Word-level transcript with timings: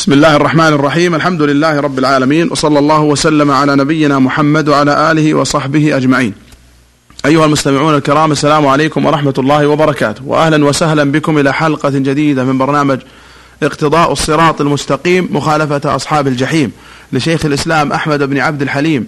بسم 0.00 0.12
الله 0.12 0.36
الرحمن 0.36 0.66
الرحيم 0.66 1.14
الحمد 1.14 1.42
لله 1.42 1.80
رب 1.80 1.98
العالمين 1.98 2.50
وصلى 2.50 2.78
الله 2.78 3.00
وسلم 3.00 3.50
على 3.50 3.76
نبينا 3.76 4.18
محمد 4.18 4.68
وعلى 4.68 5.10
اله 5.10 5.34
وصحبه 5.34 5.96
اجمعين. 5.96 6.34
ايها 7.26 7.44
المستمعون 7.44 7.94
الكرام 7.94 8.32
السلام 8.32 8.66
عليكم 8.66 9.06
ورحمه 9.06 9.34
الله 9.38 9.66
وبركاته 9.66 10.22
واهلا 10.26 10.64
وسهلا 10.64 11.12
بكم 11.12 11.38
إلى 11.38 11.52
حلقه 11.52 11.90
جديده 11.90 12.44
من 12.44 12.58
برنامج 12.58 12.98
اقتضاء 13.62 14.12
الصراط 14.12 14.60
المستقيم 14.60 15.28
مخالفه 15.30 15.96
اصحاب 15.96 16.26
الجحيم 16.26 16.72
لشيخ 17.12 17.44
الاسلام 17.46 17.92
احمد 17.92 18.22
بن 18.22 18.38
عبد 18.38 18.62
الحليم 18.62 19.06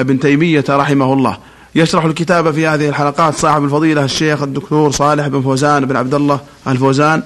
ابن 0.00 0.20
تيميه 0.20 0.64
رحمه 0.70 1.12
الله. 1.12 1.38
يشرح 1.74 2.04
الكتاب 2.04 2.50
في 2.50 2.66
هذه 2.66 2.88
الحلقات 2.88 3.34
صاحب 3.34 3.64
الفضيله 3.64 4.04
الشيخ 4.04 4.42
الدكتور 4.42 4.90
صالح 4.90 5.26
بن 5.26 5.42
فوزان 5.42 5.86
بن 5.86 5.96
عبد 5.96 6.14
الله 6.14 6.40
الفوزان 6.66 7.22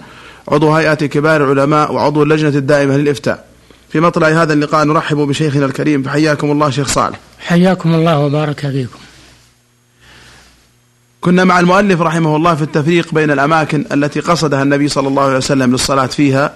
عضو 0.49 0.75
هيئة 0.75 0.95
كبار 0.95 1.53
العلماء 1.53 1.93
وعضو 1.93 2.23
اللجنة 2.23 2.49
الدائمة 2.49 2.97
للإفتاء. 2.97 3.45
في 3.89 4.01
مطلع 4.01 4.29
هذا 4.29 4.53
اللقاء 4.53 4.85
نرحب 4.85 5.17
بشيخنا 5.17 5.67
الكريم 5.67 6.03
فحياكم 6.03 6.51
الله 6.51 6.71
شيخ 6.71 6.89
صالح. 6.89 7.19
حياكم 7.39 7.95
الله 7.95 8.19
وبارك 8.19 8.61
فيكم. 8.61 8.99
كنا 11.21 11.45
مع 11.45 11.61
المؤلف 11.61 12.01
رحمه 12.01 12.37
الله 12.37 12.55
في 12.55 12.63
التفريق 12.63 13.15
بين 13.15 13.31
الأماكن 13.31 13.85
التي 13.93 14.21
قصدها 14.21 14.63
النبي 14.63 14.89
صلى 14.89 15.09
الله 15.09 15.23
عليه 15.23 15.37
وسلم 15.37 15.73
للصلاة 15.73 16.07
فيها 16.07 16.55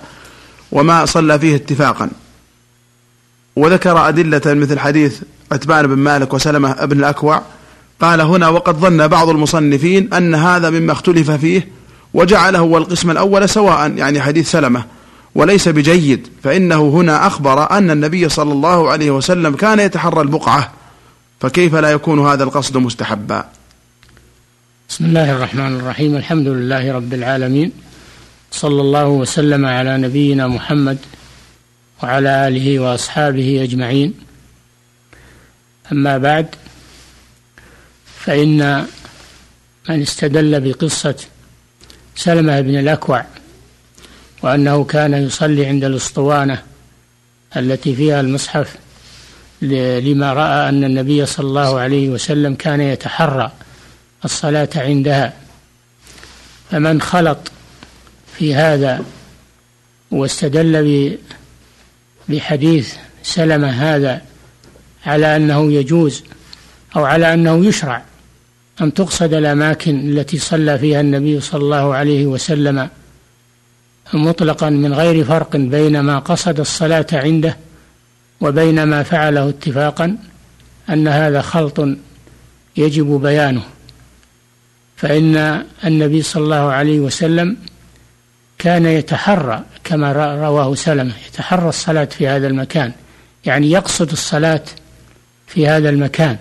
وما 0.73 1.05
صلى 1.05 1.38
فيه 1.38 1.57
اتفاقا. 1.57 2.10
وذكر 3.57 4.09
أدلة 4.09 4.41
مثل 4.46 4.79
حديث 4.79 5.20
عتبان 5.52 5.87
بن 5.87 5.95
مالك 5.95 6.34
وسلمة 6.34 6.84
بن 6.84 6.98
الأكوع. 6.98 7.43
قال 8.01 8.20
هنا 8.20 8.48
وقد 8.48 8.77
ظن 8.77 9.09
بعض 9.09 9.29
المصنفين 9.29 10.15
أن 10.15 10.34
هذا 10.34 10.70
مما 10.70 10.93
اختلف 10.93 11.30
فيه 11.30 11.77
وجعله 12.15 12.59
هو 12.59 12.79
القسم 12.79 13.11
الأول 13.11 13.48
سواء 13.48 13.91
يعني 13.97 14.21
حديث 14.21 14.51
سلمة. 14.51 14.85
وليس 15.35 15.69
بجيد 15.69 16.29
فإنه 16.43 16.89
هنا 16.89 17.27
أخبر 17.27 17.71
أن 17.71 17.91
النبي 17.91 18.29
صلى 18.29 18.53
الله 18.53 18.91
عليه 18.91 19.11
وسلم 19.11 19.57
كان 19.57 19.79
يتحرى 19.79 20.21
البقعة. 20.21 20.73
فكيف 21.41 21.74
لا 21.74 21.91
يكون 21.91 22.27
هذا 22.27 22.45
القصد 22.45 22.77
مستحبا؟ 22.77 23.45
بسم 24.88 25.05
الله 25.05 25.32
الرحمن 25.32 25.77
الرحيم 25.77 26.16
الحمد 26.16 26.47
لله 26.47 26.93
رب 26.93 27.15
العالمين. 27.15 27.73
صلى 28.52 28.80
الله 28.80 29.07
وسلم 29.07 29.66
على 29.66 29.99
نبينا 29.99 30.47
محمد 30.47 30.99
وعلى 32.02 32.49
آله 32.49 32.79
وأصحابه 32.79 33.63
أجمعين. 33.63 34.15
أما 35.93 36.19
بعد 36.19 36.47
فإن 38.25 38.87
من 39.88 40.02
استدل 40.02 40.60
بقصة 40.60 41.15
سلمة 42.19 42.61
بن 42.61 42.79
الأكوع 42.79 43.24
وأنه 44.43 44.85
كان 44.85 45.15
يصلي 45.15 45.66
عند 45.66 45.85
الأسطوانة 45.85 46.63
التي 47.57 47.95
فيها 47.95 48.21
المصحف 48.21 48.77
لما 49.63 50.33
رأى 50.33 50.69
أن 50.69 50.85
النبي 50.85 51.27
صلى 51.27 51.47
الله 51.47 51.80
عليه 51.80 52.09
وسلم 52.09 52.55
كان 52.55 52.80
يتحرى 52.80 53.52
الصلاة 54.25 54.69
عندها. 54.77 55.33
فمن 56.71 57.01
خلط 57.01 57.38
في 58.38 58.55
هذا 58.55 59.05
واستدل 60.10 61.19
بحديث 62.29 62.95
سلمة 63.23 63.69
هذا 63.69 64.22
على 65.06 65.37
أنه 65.37 65.72
يجوز 65.72 66.22
أو 66.97 67.05
على 67.05 67.34
أنه 67.34 67.66
يشرع 67.66 68.03
أن 68.81 68.94
تقصد 68.94 69.34
الأماكن 69.34 70.10
التي 70.10 70.38
صلى 70.38 70.78
فيها 70.78 71.00
النبي 71.00 71.41
صلى 71.41 71.60
الله 71.60 71.94
عليه 71.94 72.26
وسلم 72.26 72.88
مطلقا 74.12 74.70
من 74.70 74.94
غير 74.94 75.25
فرق 75.25 75.56
بين 75.56 76.00
ما 76.00 76.19
قصد 76.19 76.60
الصلاة 76.60 77.06
عنده 77.12 77.56
وبين 78.41 78.82
ما 78.82 79.03
فعله 79.03 79.48
اتفاقا 79.48 80.16
أن 80.91 81.09
هذا 81.09 81.41
خلط 81.41 81.88
يجب 82.76 83.06
بيانه. 83.06 83.62
فإن 84.97 85.64
النبي 85.84 86.22
صلى 86.22 86.44
الله 86.44 86.72
عليه 86.72 87.00
وسلم 87.00 87.56
كان 88.58 88.86
يتحرى 88.86 89.64
كما 89.84 90.12
رواه 90.34 90.74
سلمة 90.74 91.12
يتحرى 91.28 91.69
الصلاة 91.69 92.04
في 92.04 92.28
هذا 92.28 92.47
المكان 92.47 92.92
يعني 93.44 93.70
يقصد 93.70 94.10
الصلاة 94.10 94.64
في 95.47 95.69
هذا 95.69 95.88
المكان. 95.88 96.36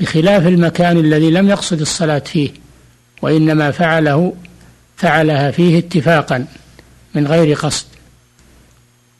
بخلاف 0.00 0.46
المكان 0.46 0.96
الذي 0.96 1.30
لم 1.30 1.48
يقصد 1.48 1.80
الصلاة 1.80 2.18
فيه 2.18 2.50
وإنما 3.22 3.70
فعله 3.70 4.34
فعلها 4.96 5.50
فيه 5.50 5.78
اتفاقا 5.78 6.46
من 7.14 7.26
غير 7.26 7.56
قصد. 7.56 7.86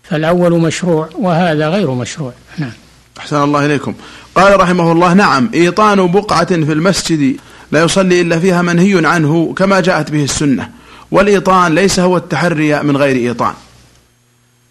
فالأول 0.02 0.60
مشروع 0.60 1.08
وهذا 1.18 1.68
غير 1.68 1.90
مشروع. 1.90 2.32
نعم. 2.58 2.72
أحسن 3.18 3.42
الله 3.42 3.66
إليكم. 3.66 3.94
قال 4.34 4.60
رحمه 4.60 4.92
الله 4.92 5.14
نعم 5.14 5.50
إيطان 5.54 6.06
بقعة 6.06 6.46
في 6.46 6.72
المسجد 6.72 7.36
لا 7.72 7.82
يصلي 7.82 8.20
إلا 8.20 8.38
فيها 8.38 8.62
منهي 8.62 9.06
عنه 9.06 9.54
كما 9.54 9.80
جاءت 9.80 10.10
به 10.10 10.24
السنة. 10.24 10.70
والإيطان 11.10 11.74
ليس 11.74 12.00
هو 12.00 12.16
التحري 12.16 12.82
من 12.82 12.96
غير 12.96 13.16
إيطان. 13.16 13.54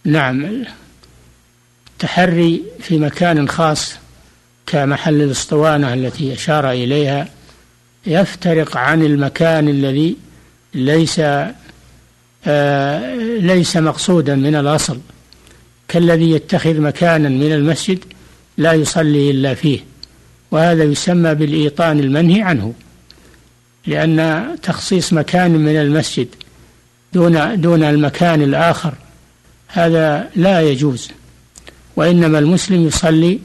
نعم 0.06 0.64
التحري 1.94 2.64
في 2.80 2.98
مكان 2.98 3.50
خاص 3.50 3.96
كمحل 4.70 5.22
الاسطوانة 5.22 5.94
التي 5.94 6.34
أشار 6.34 6.72
إليها 6.72 7.28
يفترق 8.06 8.78
عن 8.78 9.04
المكان 9.04 9.68
الذي 9.68 10.16
ليس 10.74 11.22
آه 12.46 13.16
ليس 13.40 13.78
مقصودا 13.78 14.36
من 14.36 14.56
الأصل. 14.56 15.00
كالذي 15.88 16.32
يتخذ 16.32 16.82
مكانا 16.82 17.30
من 17.30 17.52
المسجد 17.54 18.00
لا 18.58 18.74
يصلي 18.74 19.32
إلا 19.32 19.54
فيه 19.54 19.80
وهذا 20.52 20.84
يسمى 20.84 21.36
بالإيطان 21.36 22.00
المنهي 22.00 22.42
عنه 22.42 22.74
لأن 23.88 24.48
تخصيص 24.64 25.14
مكان 25.14 25.52
من 25.52 25.76
المسجد 25.76 26.28
دون 27.14 27.62
دون 27.62 27.84
المكان 27.84 28.42
الآخر 28.42 28.94
هذا 29.68 30.30
لا 30.36 30.62
يجوز 30.62 31.10
وإنما 31.96 32.40
المسلم 32.40 32.88
يصلي 32.88 33.40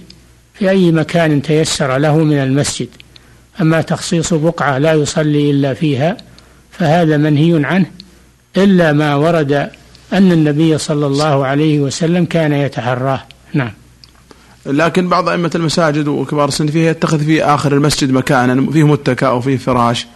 في 0.54 0.70
أي 0.70 0.92
مكان 0.92 1.42
تيسر 1.42 1.96
له 1.96 2.18
من 2.18 2.38
المسجد. 2.38 2.88
أما 3.60 3.80
تخصيص 3.80 4.34
بقعة 4.34 4.78
لا 4.78 4.92
يصلي 4.92 5.50
إلا 5.50 5.74
فيها 5.74 6.16
فهذا 6.70 7.16
منهي 7.16 7.64
عنه 7.64 7.86
إلا 8.56 8.92
ما 8.92 9.14
ورد 9.14 9.52
أن 10.12 10.32
النبي 10.32 10.78
صلى 10.78 11.06
الله 11.06 11.46
عليه 11.46 11.80
وسلم 11.80 12.24
كان 12.24 12.52
يتحراه. 12.52 13.22
نعم. 13.54 13.72
لكن 14.66 15.08
بعض 15.08 15.28
أئمة 15.28 15.50
المساجد 15.54 16.08
وكبار 16.08 16.48
السن 16.48 16.66
فيه 16.66 16.90
يتخذ 16.90 17.24
في 17.24 17.44
آخر 17.44 17.72
المسجد 17.72 18.10
مكانا 18.10 18.70
فيه 18.70 18.86
متكأ 18.86 19.26
أو 19.26 19.40
فيه 19.40 19.56
فراش 19.56 20.06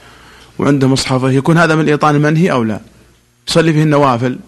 وعنده 0.58 0.88
مصحفة. 0.88 1.30
يكون 1.30 1.58
هذا 1.58 1.74
من 1.74 1.80
الإيطان 1.80 2.14
المنهي 2.14 2.52
أو 2.52 2.62
لا؟ 2.62 2.80
يصلي 3.48 3.72
فيه 3.72 3.82
النوافل. 3.82 4.38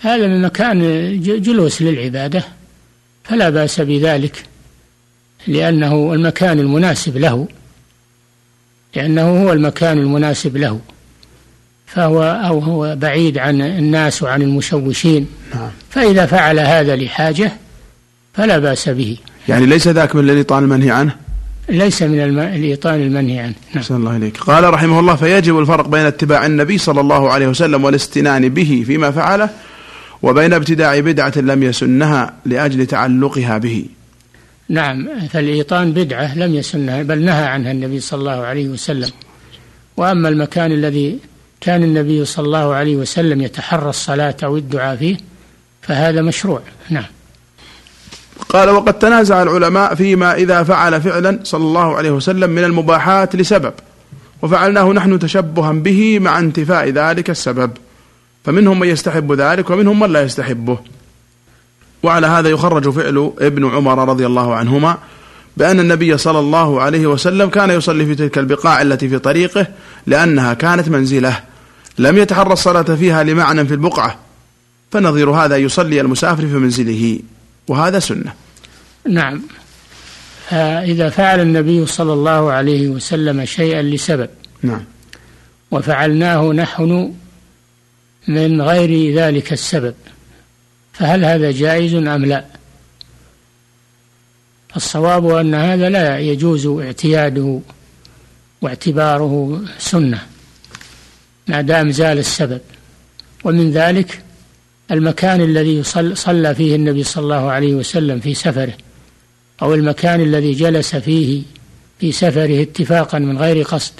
هذا 0.00 0.26
من 0.26 0.42
مكان 0.42 0.80
جلوس 1.22 1.82
للعبادة. 1.82 2.44
فلا 3.24 3.50
بأس 3.50 3.80
بذلك 3.80 4.42
لأنه 5.46 6.14
المكان 6.14 6.58
المناسب 6.58 7.16
له 7.16 7.48
لأنه 8.96 9.42
هو 9.42 9.52
المكان 9.52 9.98
المناسب 9.98 10.56
له 10.56 10.80
فهو 11.86 12.22
أو 12.22 12.58
هو 12.58 12.96
بعيد 12.96 13.38
عن 13.38 13.60
الناس 13.60 14.22
وعن 14.22 14.42
المشوشين. 14.42 15.26
نعم. 15.54 15.70
فإذا 15.90 16.26
فعل 16.26 16.58
هذا 16.58 16.96
لحاجة 16.96 17.52
فلا 18.34 18.58
بأس 18.58 18.88
به. 18.88 19.16
يعني 19.48 19.66
ليس 19.66 19.88
ذاك 19.88 20.14
من 20.14 20.30
الإيطان 20.30 20.64
المنهي 20.64 20.90
عنه؟ 20.90 21.16
ليس 21.68 22.02
من 22.02 22.20
الم... 22.20 22.38
الإيطان 22.38 23.02
المنهي 23.02 23.38
عنه. 23.38 23.54
نعم. 23.74 23.84
الله 23.90 24.16
إليك. 24.16 24.36
قال 24.36 24.74
رحمه 24.74 25.00
الله 25.00 25.14
فيجب 25.14 25.58
الفرق 25.58 25.88
بين 25.88 26.06
اتباع 26.06 26.46
النبي 26.46 26.78
صلى 26.78 27.00
الله 27.00 27.30
عليه 27.30 27.46
وسلم 27.46 27.84
والاستنان 27.84 28.48
به 28.48 28.84
فيما 28.86 29.10
فعله 29.10 29.48
وبين 30.22 30.52
ابتداع 30.52 31.00
بدعة 31.00 31.32
لم 31.36 31.62
يسنها 31.62 32.34
لأجل 32.44 32.86
تعلقها 32.86 33.58
به. 33.58 33.86
نعم 34.68 35.28
فالإيطان 35.28 35.92
بدعة 35.92 36.38
لم 36.38 36.54
يسنها 36.54 37.02
بل 37.02 37.24
نهى 37.24 37.44
عنها 37.44 37.72
النبي 37.72 38.00
صلى 38.00 38.20
الله 38.20 38.46
عليه 38.46 38.68
وسلم. 38.68 39.10
وأما 39.96 40.28
المكان 40.28 40.72
الذي 40.72 41.18
كان 41.60 41.82
النبي 41.82 42.24
صلى 42.24 42.46
الله 42.46 42.74
عليه 42.74 42.96
وسلم 42.96 43.40
يتحرى 43.40 43.90
الصلاة 43.90 44.36
أو 44.44 44.56
الدعاء 44.56 44.96
فيه 44.96 45.16
فهذا 45.82 46.22
مشروع. 46.22 46.60
نعم. 46.90 47.04
قال 48.48 48.70
وقد 48.70 48.98
تنازع 48.98 49.42
العلماء 49.42 49.94
فيما 49.94 50.34
إذا 50.34 50.62
فعل 50.62 51.02
فعلا 51.02 51.40
صلى 51.42 51.64
الله 51.64 51.96
عليه 51.96 52.10
وسلم 52.10 52.50
من 52.50 52.64
المباحات 52.64 53.36
لسبب 53.36 53.72
وفعلناه 54.42 54.92
نحن 54.92 55.18
تشبها 55.18 55.72
به 55.72 56.18
مع 56.18 56.38
انتفاء 56.38 56.88
ذلك 56.88 57.30
السبب. 57.30 57.70
فمنهم 58.44 58.80
من 58.80 58.88
يستحب 58.88 59.32
ذلك 59.32 59.70
ومنهم 59.70 60.00
من 60.00 60.12
لا 60.12 60.22
يستحبه. 60.22 60.78
وعلى 62.02 62.26
هذا 62.26 62.48
يخرج 62.48 62.90
فعل 62.90 63.32
ابن 63.38 63.70
عمر 63.70 64.08
رضي 64.08 64.26
الله 64.26 64.54
عنهما 64.54 64.98
بأن 65.56 65.80
النبي 65.80 66.18
صلى 66.18 66.38
الله 66.38 66.80
عليه 66.80 67.06
وسلم 67.06 67.48
كان 67.48 67.70
يصلي 67.70 68.06
في 68.06 68.14
تلك 68.14 68.38
البقاع 68.38 68.82
التي 68.82 69.08
في 69.08 69.18
طريقه 69.18 69.66
لأنها 70.06 70.54
كانت 70.54 70.88
منزلة. 70.88 71.40
لم 71.98 72.18
يتحرى 72.18 72.52
الصلاة 72.52 72.82
فيها 72.82 73.22
لمعنى 73.22 73.64
في 73.64 73.74
البقعة. 73.74 74.18
فنظير 74.90 75.30
هذا 75.30 75.56
يصلي 75.56 76.00
المسافر 76.00 76.46
في 76.46 76.54
منزله. 76.54 77.18
وهذا 77.68 77.98
سنة. 77.98 78.32
نعم. 79.08 79.42
إذا 80.82 81.08
فعل 81.08 81.40
النبي 81.40 81.86
صلى 81.86 82.12
الله 82.12 82.52
عليه 82.52 82.88
وسلم 82.88 83.44
شيئا 83.44 83.82
لسبب. 83.82 84.28
نعم. 84.62 84.84
وفعلناه 85.70 86.52
نحن 86.52 87.12
من 88.28 88.62
غير 88.62 89.14
ذلك 89.14 89.52
السبب 89.52 89.94
فهل 90.92 91.24
هذا 91.24 91.50
جائز 91.50 91.94
أم 91.94 92.24
لا؟ 92.24 92.44
الصواب 94.76 95.28
أن 95.28 95.54
هذا 95.54 95.88
لا 95.88 96.18
يجوز 96.18 96.66
اعتياده 96.66 97.60
واعتباره 98.62 99.64
سنة 99.78 100.26
ما 101.48 101.60
دام 101.60 101.90
زال 101.90 102.18
السبب. 102.18 102.60
ومن 103.44 103.70
ذلك 103.70 104.22
المكان 104.90 105.40
الذي 105.40 105.82
صلى 106.14 106.54
فيه 106.54 106.76
النبي 106.76 107.04
صلى 107.04 107.22
الله 107.24 107.50
عليه 107.50 107.74
وسلم 107.74 108.20
في 108.20 108.34
سفره 108.34 108.74
أو 109.62 109.74
المكان 109.74 110.20
الذي 110.20 110.52
جلس 110.52 110.96
فيه 110.96 111.42
في 112.00 112.12
سفره 112.12 112.62
اتفاقا 112.62 113.18
من 113.18 113.38
غير 113.38 113.62
قصد. 113.62 113.92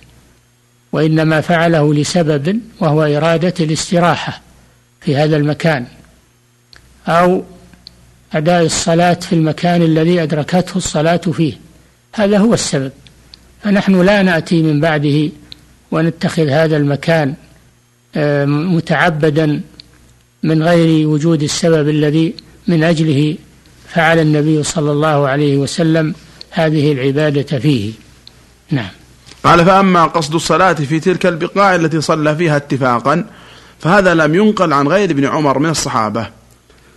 وإنما 0.93 1.41
فعله 1.41 1.94
لسبب 1.94 2.61
وهو 2.81 3.03
إرادة 3.03 3.55
الاستراحة 3.61 4.41
في 5.00 5.17
هذا 5.17 5.37
المكان 5.37 5.87
أو 7.09 7.43
أداء 8.33 8.62
الصلاة 8.62 9.15
في 9.15 9.33
المكان 9.33 9.83
الذي 9.83 10.23
أدركته 10.23 10.77
الصلاة 10.77 11.17
فيه. 11.17 11.59
هذا 12.12 12.39
هو 12.39 12.55
السبب. 12.55 12.93
فنحن 13.62 14.03
لا 14.03 14.23
نأتي 14.23 14.62
من 14.62 14.81
بعده 14.81 15.31
ونتخذ 15.91 16.49
هذا 16.49 16.77
المكان 16.77 17.35
آه، 18.17 18.45
متعبدا 18.45 19.61
من 20.43 20.62
غير 20.62 21.09
وجود 21.09 21.43
السبب 21.43 21.88
الذي 21.88 22.35
من 22.69 22.83
أجله 22.85 23.37
فعل 23.88 24.19
النبي 24.19 24.62
صلى 24.62 24.93
الله 24.93 25.29
عليه 25.29 25.56
وسلم 25.56 26.15
هذه 26.50 26.93
العبادة 26.93 27.59
فيه. 27.59 27.93
نعم. 28.71 28.91
قال 29.44 29.65
فأما 29.65 30.05
قصد 30.05 30.35
الصلاة 30.35 30.73
في 30.73 31.00
تلك 31.00 31.27
البقاع 31.27 31.75
التي 31.75 32.00
صلى 32.00 32.37
فيها 32.37 32.56
اتفاقا 32.56 33.25
فهذا 33.81 34.15
لم 34.15 34.35
ينقل 34.35 34.73
عن 34.73 34.89
غير 34.89 35.11
ابن 35.11 35.25
عمر 35.25 35.59
من 35.59 35.71
الصحابة. 35.71 36.27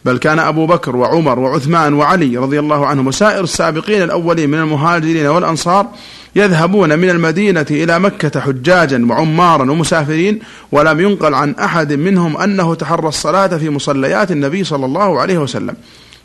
بل 0.06 0.18
كان 0.18 0.39
أبو 0.39 0.65
بكر 0.65 0.95
وعمر 0.95 1.39
وعثمان 1.39 1.94
وعلي 1.94 2.38
رضي 2.38 2.59
الله 2.59 2.86
عنهم 2.86 3.07
وسائر 3.07 3.44
السابقين 3.44 4.01
الأولين 4.01 4.50
من 4.50 4.59
المهاجرين 4.59 5.25
والأنصار 5.25 5.88
يذهبون 6.36 7.00
من 7.00 7.09
المدينة 7.09 7.65
إلى 7.71 8.00
مكة 8.00 8.39
حجاجا 8.39 9.06
وعمارا 9.09 9.71
ومسافرين 9.71 10.39
ولم 10.71 11.00
ينقل 11.00 11.33
عن 11.33 11.56
أحد 11.56 11.94
منهم 11.94 12.38
أنه 12.38 12.75
تحرى 12.75 13.07
الصلاة 13.07 13.48
في 13.48 13.69
مصليات 13.69 14.31
النبي 14.31 14.63
صلى 14.63 14.86
الله 14.86 15.21
عليه 15.21 15.38
وسلم. 15.38 15.75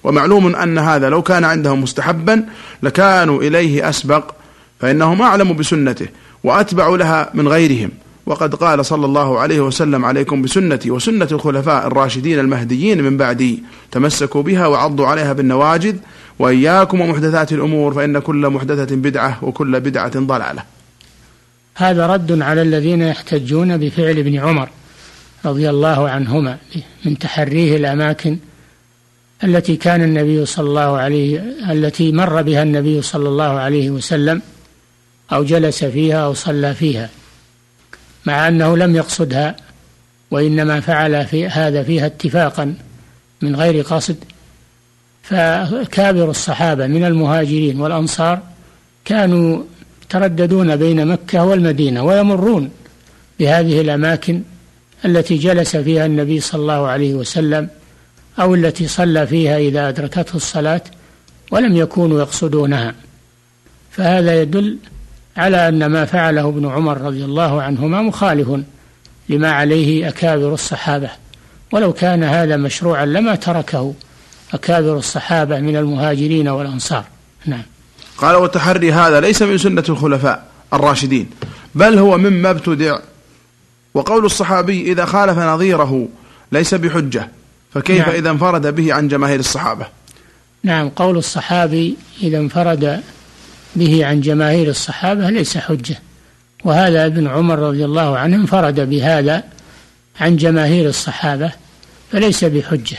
ومعلوم 0.05 0.57
أن 0.57 0.79
هذا 0.79 1.09
لو 1.09 1.23
كان 1.23 1.45
عندهم 1.45 1.83
مستحبا 1.83 2.45
لكانوا 2.83 3.43
إليه 3.43 3.89
أسبق. 3.89 4.25
فإنهم 4.81 5.23
أعلم 5.23 5.57
بسنته 5.57 6.09
وأتبع 6.45 6.89
لها 6.89 7.31
من 7.35 7.49
غيرهم. 7.49 7.91
وقد 8.27 8.55
قال 8.55 8.87
صلى 8.87 9.07
الله 9.07 9.39
عليه 9.39 9.61
وسلم 9.61 10.05
عليكم 10.05 10.43
بسنتي 10.43 10.91
وسنة 10.91 11.29
الخلفاء 11.33 11.87
الراشدين 11.87 12.39
المهديين 12.39 13.03
من 13.03 13.17
بعدي. 13.17 13.63
تمسكوا 13.91 14.43
بها 14.43 14.67
وعضوا 14.67 15.07
عليها 15.07 15.33
بالنواجذ 15.33 15.97
وإياكم 16.39 17.01
ومحدثات 17.01 17.53
الأمور 17.53 17.95
فإن 17.95 18.19
كل 18.19 18.49
محدثة 18.49 18.97
بدعة 18.97 19.39
وكل 19.43 19.81
بدعة 19.81 20.19
ضلالة. 20.21 20.63
هذا 21.75 22.07
رد 22.07 22.43
على 22.43 22.63
الذين 22.63 23.03
يحتجون 23.03 23.77
بفعل 23.77 24.19
ابن 24.19 24.39
عمر 24.39 24.69
رضي 25.45 25.71
الله 25.71 26.09
عنهما 26.09 26.59
من 27.05 27.19
تحريه 27.19 27.77
الأماكن 27.77 28.39
التي 29.45 29.77
كان 29.77 30.03
النبي 30.03 30.47
صلى 30.47 30.69
الله 30.69 30.99
عليه 30.99 31.45
التي 31.71 32.13
مر 32.13 32.43
بها 32.43 32.63
النبي 32.63 33.03
صلى 33.03 33.29
الله 33.29 33.45
عليه 33.45 33.91
وسلم 33.91 34.43
أو 35.33 35.45
جلس 35.45 35.85
فيها 35.85 36.17
أو 36.17 36.35
صلى 36.35 36.75
فيها 36.75 37.09
مع 38.27 38.49
أنه 38.49 38.77
لم 38.77 38.97
يقصدها 38.97 39.57
وإنما 40.31 40.81
فعل 40.81 41.27
في 41.27 41.49
هذا 41.49 41.83
فيها 41.83 42.07
اتفاقا 42.07 42.75
من 43.43 43.57
غير 43.57 43.83
قصد. 43.83 44.17
فكابر 45.23 46.31
الصحابة 46.31 46.87
من 46.87 47.05
المهاجرين 47.05 47.81
والأنصار 47.81 48.41
كانوا 49.05 49.63
ترددون 50.09 50.77
بين 50.77 51.07
مكة 51.07 51.45
والمدينة 51.45 52.05
ويمرون 52.05 52.71
بهذه 53.41 53.81
الأماكن 53.81 54.43
التي 55.05 55.37
جلس 55.37 55.77
فيها 55.77 56.07
النبي 56.07 56.41
صلى 56.41 56.61
الله 56.61 56.87
عليه 56.87 57.15
وسلم 57.15 57.69
أو 58.41 58.55
التي 58.55 58.89
صلى 58.89 59.27
فيها 59.27 59.59
إذا 59.59 59.89
أدركته 59.89 60.37
الصلاة 60.37 60.83
ولم 61.51 61.77
يكونوا 61.77 62.21
يقصدونها. 62.21 62.95
فهذا 63.91 64.43
يدل 64.43 64.77
على 65.37 65.69
أن 65.69 65.87
ما 65.87 66.05
فعله 66.05 66.49
ابن 66.49 66.67
عمر 66.67 67.01
رضي 67.01 67.25
الله 67.25 67.63
عنهما 67.63 68.03
مخالف 68.03 68.61
لما 69.29 69.51
عليه 69.51 70.09
أكابر 70.09 70.55
الصحابة. 70.55 71.11
ولو 71.73 71.93
كان 71.93 72.25
هذا 72.25 72.57
مشروعا 72.57 73.07
لما 73.07 73.35
تركه 73.35 73.95
أكابر 74.53 74.99
الصحابة 74.99 75.61
من 75.61 75.77
المهاجرين 75.77 76.49
والأنصار. 76.49 77.05
نعم. 77.47 77.63
قال 78.19 78.37
وتحري 78.37 78.93
هذا 78.93 79.21
ليس 79.21 79.43
من 79.43 79.59
سنة 79.59 79.85
الخلفاء 79.89 80.47
الراشدين 80.73 81.31
بل 81.75 81.99
هو 81.99 82.19
مما 82.19 82.51
ابتدع. 82.51 82.99
وقول 83.95 84.25
الصحابي 84.25 84.93
إذا 84.93 85.05
خالف 85.05 85.39
نظيره 85.39 86.09
ليس 86.53 86.75
بحجة 86.75 87.29
فكيف 87.75 88.07
نعم. 88.07 88.17
إذا 88.17 88.31
انفرد 88.31 88.75
به 88.75 88.95
عن 88.95 89.09
جماهير 89.09 89.41
الصحابة؟ 89.41 89.87
نعم 90.63 90.89
قول 90.89 91.19
الصحابي 91.19 91.97
إذا 92.23 92.39
انفرد 92.39 93.03
به 93.77 94.07
عن 94.07 94.21
جماهير 94.21 94.69
الصحابة 94.69 95.31
ليس 95.31 95.59
حجة. 95.59 95.99
وهذا 96.65 97.07
ابن 97.07 97.27
عمر 97.27 97.59
رضي 97.59 97.85
الله 97.85 98.19
عنه 98.19 98.37
انفرد 98.37 98.81
بهذا 98.81 99.45
عن 100.21 100.37
جماهير 100.37 100.89
الصحابة 100.89 101.53
فليس 102.13 102.45
بحجة. 102.45 102.99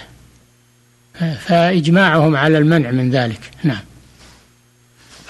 فإجماعهم 1.46 2.36
على 2.36 2.58
المنع 2.58 2.92
من 2.92 3.12
ذلك. 3.12 3.40
نعم. 3.64 3.80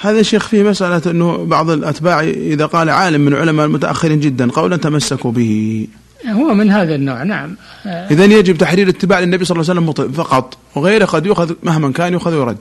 هذا 0.01 0.21
شيخ 0.21 0.47
فيه 0.47 0.63
مسألة 0.63 1.01
أنه 1.11 1.45
بعض 1.45 1.69
الأتباع 1.69 2.23
إذا 2.23 2.65
قال 2.65 2.89
عالم 2.89 3.21
من 3.21 3.33
علماء 3.33 3.65
المتأخرين 3.65 4.19
جدا 4.19 4.51
قولا 4.51 4.77
تمسكوا 4.77 5.31
به. 5.31 5.87
هو 6.27 6.53
من 6.53 6.71
هذا 6.71 6.95
النوع. 6.95 7.23
نعم. 7.23 7.55
إذا 7.85 8.25
يجب 8.25 8.57
تحرير 8.57 8.89
اتباع 8.89 9.19
للنبي 9.19 9.45
صلى 9.45 9.59
الله 9.59 9.71
عليه 9.71 9.81
وسلم 9.81 10.11
فقط 10.13 10.57
وغيره 10.75 11.05
قد 11.05 11.25
يؤخذ 11.25 11.53
مهما 11.63 11.91
كان 11.91 12.13
يؤخذ 12.13 12.33
ويرد. 12.33 12.57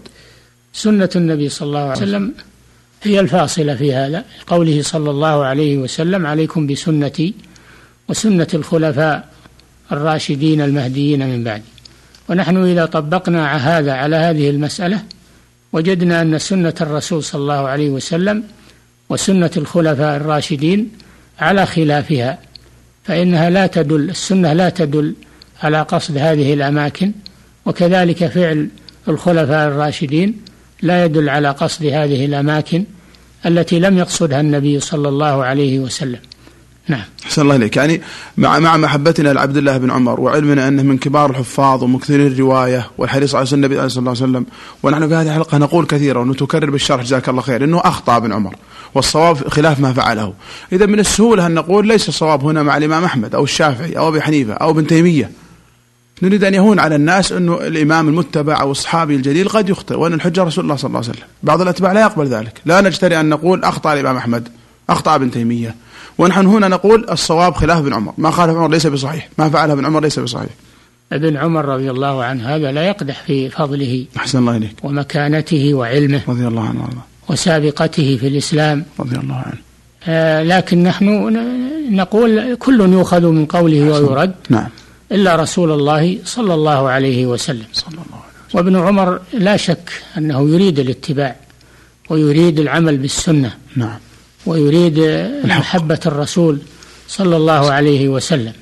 سنة 0.73 1.11
النبي 1.16 1.49
صلى 1.49 1.66
الله 1.66 1.81
عليه 1.81 1.93
وسلم 1.93 2.35
هي 3.02 3.21
الفاصلة 3.21 3.75
في 3.75 3.95
هذا 3.95 4.25
قوله 4.47 4.83
صلى 4.83 5.11
الله 5.11 5.45
عليه 5.45 5.78
وسلم 5.78 6.26
عليكم 6.26 6.66
بسنتي 6.66 7.35
وسنة 8.09 8.47
الخلفاء 8.54 9.28
الراشدين 9.92 10.61
المهديين 10.61 11.26
من 11.28 11.45
بعدي. 11.45 11.64
ونحن 12.28 12.64
إذا 12.64 12.87
طبقنا 12.87 13.57
هذا 13.57 13.92
على 13.92 14.16
هذه 14.16 14.50
المسألة 14.50 15.02
وجدنا 15.73 16.23
أن 16.23 16.38
سنة 16.38 16.75
الرسول 16.80 17.25
صلى 17.25 17.40
الله 17.40 17.69
عليه 17.69 17.90
وسلم 17.90 18.45
وسنة 19.09 19.50
الخلفاء 19.57 20.16
الراشدين 20.16 20.90
على 21.38 21.66
خلافها 21.66 22.38
فإنها 23.04 23.50
لا 23.50 23.66
تدل 23.66 24.11
السنة 24.11 24.52
لا 24.52 24.69
تدل 24.69 25.14
على 25.62 25.83
قصد 25.83 26.16
هذه 26.16 26.54
الأماكن 26.54 27.12
وكذلك 27.66 28.26
فعل 28.26 28.69
الخلفاء 29.09 29.69
الراشدين 29.69 30.37
لا 30.82 31.04
يدل 31.04 31.28
على 31.28 31.50
قصد 31.50 31.84
هذه 31.84 32.25
الأماكن 32.25 32.84
التي 33.46 33.78
لم 33.78 33.99
يقصدها 33.99 34.40
النبي 34.40 34.80
صلى 34.80 35.08
الله 35.08 35.44
عليه 35.44 35.78
وسلم. 35.78 36.18
نعم. 36.88 37.04
أحسن 37.25 37.42
الله 37.42 37.56
إليك. 37.56 37.76
يعني 37.76 38.00
مع 38.37 38.58
مع 38.58 38.76
محبتنا 38.76 39.28
لعبد 39.28 39.56
الله 39.56 39.76
بن 39.78 39.90
عمر 39.90 40.20
وعلمنا 40.20 40.68
أنه 40.68 40.82
من 40.82 40.99
كبار 40.99 41.30
الحفاظ 41.30 41.84
ومكثرين 41.84 42.26
الرواية 42.26 42.90
والحريص 42.99 43.34
على 43.34 43.46
النبي 43.52 43.88
صلى 43.88 44.00
الله 44.00 44.10
عليه 44.10 44.22
وسلم 44.22 44.46
ونحن 44.82 45.08
في 45.08 45.14
هذه 45.14 45.26
الحلقة 45.26 45.58
نقول 45.58 45.87
كثيرا 45.87 46.20
ونتكرر 46.20 46.70
بالشرح 46.70 47.02
جزاك 47.02 47.28
الله 47.28 47.42
خير 47.42 47.64
أنه 47.64 47.80
أخطأ 47.80 48.16
ابن 48.16 48.32
عمر 48.32 48.54
والصواب 48.94 49.49
خلاف 49.49 49.80
ما 49.80 49.92
فعله. 49.92 50.32
إذا 50.72 50.87
من 50.87 51.00
السهولة 51.00 51.46
أن 51.46 51.54
نقول 51.54 51.87
ليس 51.87 52.08
الصواب 52.08 52.44
هنا 52.44 52.62
مع 52.62 52.76
الإمام 52.76 53.04
أحمد 53.04 53.34
أو 53.34 53.44
الشافعي 53.44 53.99
أو 53.99 54.08
أبي 54.08 54.20
حنيفة 54.20 54.52
أو 54.52 54.70
ابن 54.70 54.87
تيمية. 54.87 55.30
نريد 56.23 56.45
أن 56.45 56.55
يهون 56.55 56.79
على 56.79 56.97
الناس 56.97 57.33
أنه 57.33 57.55
الإمام 57.55 58.09
المتبع 58.09 58.61
أو 58.61 58.71
الصحابي 58.71 59.17
الجليل 59.17 59.49
قد 59.49 59.69
يخطئ 59.69 59.95
وأن 59.95 60.12
الحجة 60.12 60.43
رسول 60.43 60.65
الله 60.65 60.77
صلى 60.77 60.89
الله 60.89 60.99
عليه 60.99 61.11
وسلم. 61.11 61.27
بعض 61.43 61.61
الأتباع 61.61 61.93
لا 61.93 62.00
يقبل 62.00 62.27
ذلك. 62.27 62.61
لا 62.65 62.81
نجترئ 62.81 63.21
أن 63.21 63.29
نقول 63.29 63.65
أخطأ 63.65 63.93
الإمام 63.93 64.17
أحمد 64.17 64.49
أخطأ 64.91 65.15
ابن 65.15 65.31
تيمية. 65.31 65.75
ونحن 66.19 66.47
هنا 66.47 66.69
نقول 66.69 67.07
الصواب 67.11 67.55
خلاف 67.55 67.79
ابن 67.79 67.95
عمر. 67.95 68.12
ما 68.19 68.31
خالف 68.31 68.57
عمر 68.57 68.69
ليس 68.71 68.87
بصحيح. 68.87 69.29
ما 69.39 69.50
فعله 69.50 69.73
ابن 69.73 69.87
عمر 69.87 70.00
ليس 70.00 70.19
بصحيح. 70.19 70.50
ابن 71.12 71.37
عمر 71.37 71.65
رضي 71.65 71.91
الله 71.91 72.25
عنه 72.25 72.57
هذا 72.57 72.73
لا 72.73 72.83
يقدح 72.83 73.23
في 73.27 73.50
فضله 73.50 74.07
أحسن 74.17 74.39
الله 74.39 74.57
إليك. 74.57 74.77
ومكانته 74.83 75.75
وعلمه 75.75 76.21
رضي 76.29 76.47
الله 76.47 76.69
عنه 76.69 76.81
وأرضاه. 76.81 77.05
وسابقته 77.29 78.17
في 78.21 78.27
الإسلام. 78.29 78.85
رضي 79.00 79.17
الله 79.17 79.35
عنه. 79.35 79.59
آه 80.09 80.43
لكن 80.43 80.83
نحن 80.83 81.37
نقول 81.91 82.55
كل 82.55 82.81
يؤخذ 82.81 83.27
من 83.27 83.47
قوله 83.47 83.83
ويرد. 83.83 84.35
نعم. 84.49 84.69
إلا 85.12 85.37
رسول 85.37 85.73
الله 85.73 86.19
صلى 86.25 86.55
الله 86.55 86.88
عليه 86.88 87.26
وسلم. 87.26 87.67
صلى 87.73 87.88
الله 87.88 88.05
عليه 88.12 88.49
وسلم 88.49 88.59
وابن 88.59 88.76
عمر 88.76 89.21
لا 89.33 89.57
شك 89.57 89.93
أنه 90.19 90.50
يريد 90.50 90.79
الاتباع 90.79 91.37
ويريد 92.11 92.61
العمل 92.61 92.97
بالسنة 92.97 93.55
نعم. 93.76 93.99
ويريد 94.47 94.99
محبة 95.45 96.00
الرسول 96.07 96.59
صلى 97.09 97.37
الله 97.37 97.73
عليه 97.73 98.09
وسلم. 98.09 98.52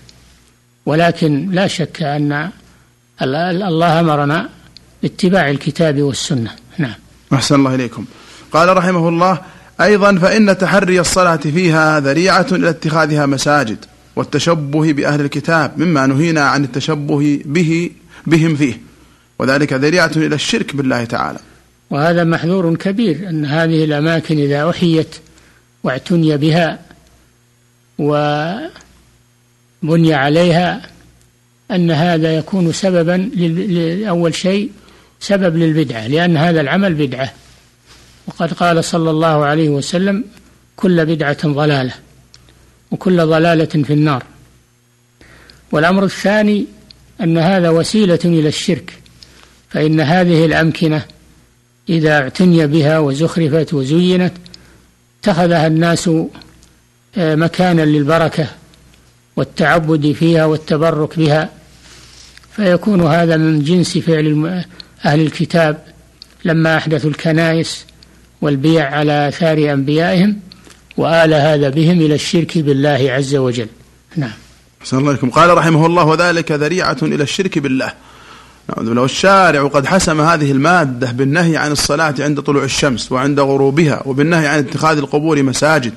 ولكن 0.86 1.50
لا 1.52 1.66
شك 1.66 2.02
أن 2.02 2.50
الله 3.22 4.00
أمرنا 4.00 4.48
باتباع 5.02 5.50
الكتاب 5.50 6.02
والسنة. 6.02 6.50
نعم. 6.78 6.94
أحسن 7.32 7.54
الله 7.54 7.74
إليكم. 7.74 8.04
قال 8.52 8.76
رحمه 8.76 9.08
الله 9.08 9.40
أيضا 9.80 10.18
فإن 10.18 10.58
تحري 10.58 11.00
الصلاة 11.00 11.36
فيها 11.36 12.00
ذريعة 12.00 12.46
إلى 12.52 12.68
اتخاذها 12.70 13.26
مساجد. 13.26 13.84
والتشبه 14.18 14.92
بأهل 14.92 15.20
الكتاب 15.20 15.78
مما 15.78 16.06
نهينا 16.06 16.40
عن 16.40 16.64
التشبه 16.64 17.42
به 17.44 17.90
بهم 18.26 18.56
فيه. 18.56 18.80
وذلك 19.38 19.72
ذريعة 19.72 20.10
إلى 20.16 20.34
الشرك 20.34 20.76
بالله 20.76 21.04
تعالى. 21.04 21.38
وهذا 21.90 22.24
محذور 22.24 22.76
كبير 22.76 23.28
أن 23.28 23.44
هذه 23.44 23.84
الأماكن 23.84 24.38
إذا 24.38 24.70
أحيت 24.70 25.16
واعتني 25.82 26.36
بها 26.36 26.78
وبني 27.98 28.70
عليها 30.14 30.82
أن 31.70 31.90
هذا 31.90 32.36
يكون 32.36 32.72
سببا 32.72 33.30
أول 34.08 34.34
شيء 34.34 34.70
سبب 35.20 35.56
للبدعة 35.56 36.06
لأن 36.06 36.36
هذا 36.36 36.60
العمل 36.60 36.94
بدعة. 36.94 37.32
وقد 38.26 38.52
قال 38.52 38.84
صلى 38.84 39.10
الله 39.10 39.44
عليه 39.44 39.68
وسلم 39.68 40.24
كل 40.76 41.06
بدعة 41.06 41.48
ضلالة. 41.48 42.07
وكل 42.90 43.26
ضلالة 43.26 43.64
في 43.64 43.92
النار. 43.92 44.24
والأمر 45.72 46.04
الثاني 46.04 46.66
أن 47.20 47.38
هذا 47.38 47.70
وسيلة 47.70 48.18
إلى 48.24 48.48
الشرك 48.48 48.98
فإن 49.70 50.00
هذه 50.00 50.44
الأمكنة 50.44 51.04
إذا 51.88 52.18
اعتني 52.18 52.66
بها 52.66 52.98
وزخرفت 52.98 53.74
وزينت 53.74 54.32
اتخذها 55.20 55.66
الناس 55.66 56.10
آه، 57.16 57.34
مكانا 57.34 57.82
للبركة 57.82 58.46
والتعبد 59.36 60.12
فيها 60.12 60.44
والتبرك 60.44 61.18
بها. 61.18 61.50
فيكون 62.56 63.06
هذا 63.06 63.36
من 63.36 63.62
جنس 63.62 63.98
فعل 63.98 64.64
أهل 65.04 65.20
الكتاب 65.20 65.82
لما 66.44 66.76
أحدثوا 66.76 67.10
الكنائس 67.10 67.84
والبيع 68.40 68.90
على 68.90 69.28
آثار 69.28 69.72
أنبيائهم. 69.72 70.40
وآل 70.98 71.34
هذا 71.34 71.68
بهم 71.68 72.00
إلى 72.00 72.14
الشرك 72.14 72.58
بالله 72.58 73.06
عز 73.10 73.36
وجل. 73.36 73.68
نعم. 74.16 74.30
أحسن 74.82 74.98
الله 74.98 75.08
عليكم 75.08 75.30
قال 75.30 75.56
رحمه 75.56 75.86
الله 75.86 76.04
وذلك 76.04 76.52
ذريعة 76.52 76.96
إلى 77.02 77.22
الشرك 77.22 77.58
بالله. 77.58 77.92
لو 78.78 79.04
الشارع 79.04 79.66
قد 79.66 79.86
حسم 79.86 80.20
هذه 80.20 80.52
المادة 80.52 81.12
بالنهي 81.12 81.56
عن 81.56 81.72
الصلاة 81.72 82.14
عند 82.18 82.40
طلوع 82.40 82.64
الشمس 82.64 83.12
وعند 83.12 83.40
غروبها 83.40 84.02
وبالنهي 84.06 84.46
عن 84.46 84.58
اتخاذ 84.58 84.98
القبور 84.98 85.42
مساجد. 85.42 85.92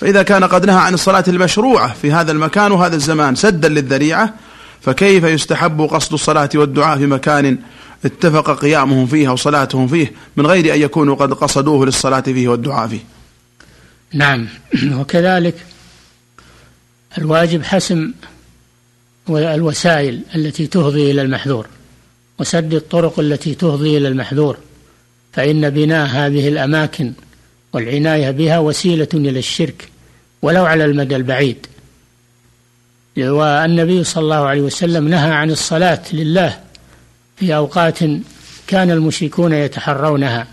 فإذا 0.00 0.22
كان 0.22 0.44
قد 0.44 0.66
نهى 0.66 0.76
عن 0.76 0.94
الصلاة 0.94 1.24
المشروعة 1.28 1.94
في 2.02 2.12
هذا 2.12 2.32
المكان 2.32 2.72
وهذا 2.72 2.96
الزمان 2.96 3.34
سدا 3.34 3.68
للذريعة 3.68 4.34
فكيف 4.80 5.24
يستحب 5.24 5.80
قصد 5.80 6.12
الصلاة 6.12 6.50
والدعاء 6.54 6.98
في 6.98 7.06
مكان 7.06 7.58
اتفق 8.04 8.60
قيامهم 8.60 9.06
فيها 9.06 9.30
وصلاتهم 9.30 9.88
فيه 9.88 10.12
من 10.36 10.46
غير 10.46 10.74
أن 10.74 10.80
يكونوا 10.80 11.14
قد 11.14 11.32
قصدوه 11.32 11.86
للصلاة 11.86 12.20
فيه 12.20 12.48
والدعاء 12.48 12.88
فيه؟ 12.88 13.21
نعم. 14.12 14.48
وكذلك 15.00 15.54
الواجب 17.18 17.62
حسم 17.62 18.12
الوسائل 19.28 20.20
التي 20.34 20.66
تفضي 20.66 21.10
إلى 21.10 21.22
المحذور 21.22 21.66
وسد 22.38 22.74
الطرق 22.74 23.20
التي 23.20 23.54
تفضي 23.54 23.96
إلى 23.96 24.08
المحذور 24.08 24.56
فإن 25.32 25.70
بناء 25.70 26.06
هذه 26.06 26.48
الأماكن 26.48 27.12
والعناية 27.72 28.30
بها 28.30 28.58
وسيلة 28.58 29.08
إلى 29.14 29.38
الشرك 29.38 29.88
ولو 30.42 30.64
على 30.64 30.84
المدى 30.84 31.16
البعيد. 31.16 31.66
والنبي 33.16 34.04
صلى 34.04 34.22
الله 34.22 34.36
عليه 34.46 34.60
وسلم 34.60 35.08
نهى 35.08 35.30
عن 35.30 35.50
الصلاة 35.50 36.02
لله 36.12 36.60
في 37.36 37.56
أوقات 37.56 37.98
كان 38.66 38.90
المشركون 38.90 39.52
يتحرونها 39.52 40.46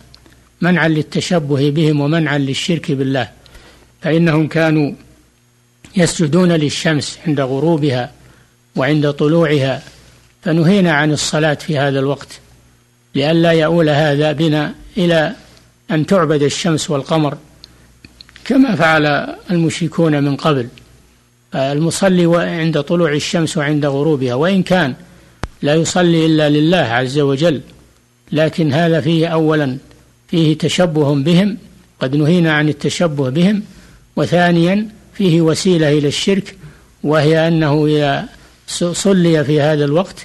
منعا 0.62 0.88
للتشبه 0.88 1.70
بهم 1.70 2.02
ومنعا 2.02 2.38
للشرك 2.38 2.92
بالله. 2.92 3.39
فإنهم 4.02 4.48
كانوا 4.48 4.92
يسجدون 5.96 6.52
للشمس 6.52 7.20
عند 7.28 7.40
غروبها 7.40 8.12
وعند 8.76 9.12
طلوعها 9.12 9.84
فنهينا 10.42 10.92
عن 10.92 11.12
الصلاة 11.12 11.54
في 11.54 11.78
هذا 11.78 12.00
الوقت 12.00 12.40
لئلا 13.16 13.52
يؤول 13.52 13.90
هذا 13.90 14.32
بنا 14.32 14.74
إلى 14.98 15.34
أن 15.92 16.06
تعبد 16.06 16.44
الشمس 16.44 16.90
والقمر 16.90 17.38
كما 18.46 18.76
فعل 18.76 19.36
المشركون 19.52 20.24
من 20.24 20.36
قبل. 20.36 20.68
المصلي 21.56 22.38
عند 22.38 22.82
طلوع 22.82 23.14
الشمس 23.14 23.58
وعند 23.58 23.86
غروبها 23.86 24.34
وإن 24.34 24.64
كان 24.64 24.96
لا 25.62 25.76
يصلي 25.76 26.26
إلا 26.26 26.50
لله 26.50 26.78
عز 26.78 27.20
وجل 27.20 27.62
لكن 28.32 28.74
هذا 28.74 29.02
فيه 29.02 29.28
أولا 29.28 29.78
فيه 30.28 30.58
تشبه 30.58 31.16
بهم 31.16 31.58
قد 32.00 32.16
نهينا 32.16 32.54
عن 32.54 32.70
التشبه 32.70 33.30
بهم 33.30 33.64
وثانيا 34.20 34.88
فيه 35.14 35.42
وسيلة 35.42 35.98
إلى 35.98 36.08
الشرك 36.08 36.56
وهي 37.04 37.48
أنه 37.48 37.86
إذا 37.86 38.26
صلي 38.92 39.44
في 39.44 39.62
هذا 39.62 39.86
الوقت 39.86 40.16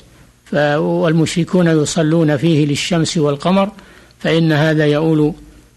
والمشركون 0.76 1.82
يصلون 1.82 2.36
فيه 2.36 2.66
للشمس 2.66 3.16
والقمر 3.16 3.70
فإن 4.20 4.52
هذا 4.52 4.86
يؤول 4.86 5.32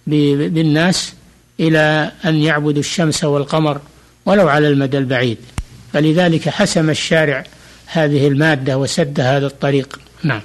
بالناس 0.08 1.14
إلى 1.60 2.12
أن 2.26 2.36
يعبدوا 2.36 2.80
الشمس 2.80 3.24
والقمر 3.24 3.78
ولو 4.26 4.48
على 4.48 4.68
المدى 4.68 4.98
البعيد. 4.98 5.38
فلذلك 5.94 6.50
حسم 6.50 6.90
الشارع 6.90 7.44
هذه 7.86 8.28
المادة 8.28 8.78
وسد 8.78 9.20
هذا 9.20 9.48
الطريق. 9.48 10.00
نعم. 10.24 10.42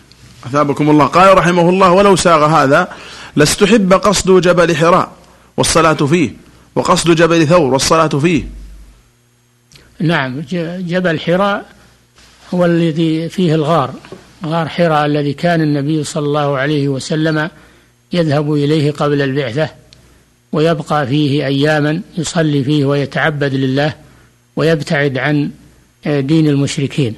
أثابكم 0.46 0.90
الله. 0.90 1.06
قال 1.06 1.38
رحمه 1.38 1.68
الله 1.68 1.92
ولو 1.92 2.16
ساغ 2.16 2.46
هذا 2.46 2.88
لاستحب 3.36 3.92
قصد 3.92 4.40
جبل 4.40 4.76
حراء 4.76 5.12
والصلاة 5.56 5.92
فيه. 5.94 6.41
وقصد 6.74 7.10
جبل 7.10 7.46
ثور 7.46 7.72
والصلاة 7.72 8.08
فيه. 8.08 8.44
نعم 10.00 10.40
جبل 10.78 11.20
حراء 11.20 11.66
هو 12.54 12.64
الذي 12.64 13.28
فيه 13.28 13.54
الغار. 13.54 13.94
غار 14.46 14.68
حراء 14.68 15.06
الذي 15.06 15.32
كان 15.32 15.60
النبي 15.60 16.04
صلى 16.04 16.26
الله 16.26 16.58
عليه 16.58 16.88
وسلم 16.88 17.50
يذهب 18.12 18.52
إليه 18.52 18.90
قبل 18.90 19.22
البعثة 19.22 19.68
ويبقى 20.52 21.06
فيه 21.06 21.46
أياما 21.46 22.00
يصلي 22.18 22.64
فيه 22.64 22.84
ويتعبد 22.84 23.54
لله 23.54 23.94
ويبتعد 24.56 25.18
عن 25.18 25.50
دين 26.06 26.46
المشركين. 26.46 27.14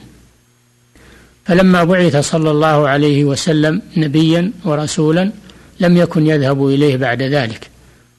فلما 1.45 1.85
بعث 1.85 2.17
صلى 2.17 2.51
الله 2.51 2.89
عليه 2.89 3.25
وسلم 3.25 3.83
نبيا 3.97 4.53
ورسولا 4.65 5.33
لم 5.81 5.97
يكن 5.97 6.27
يذهب 6.27 6.67
إليه 6.67 6.97
بعد 6.97 7.23
ذلك. 7.23 7.71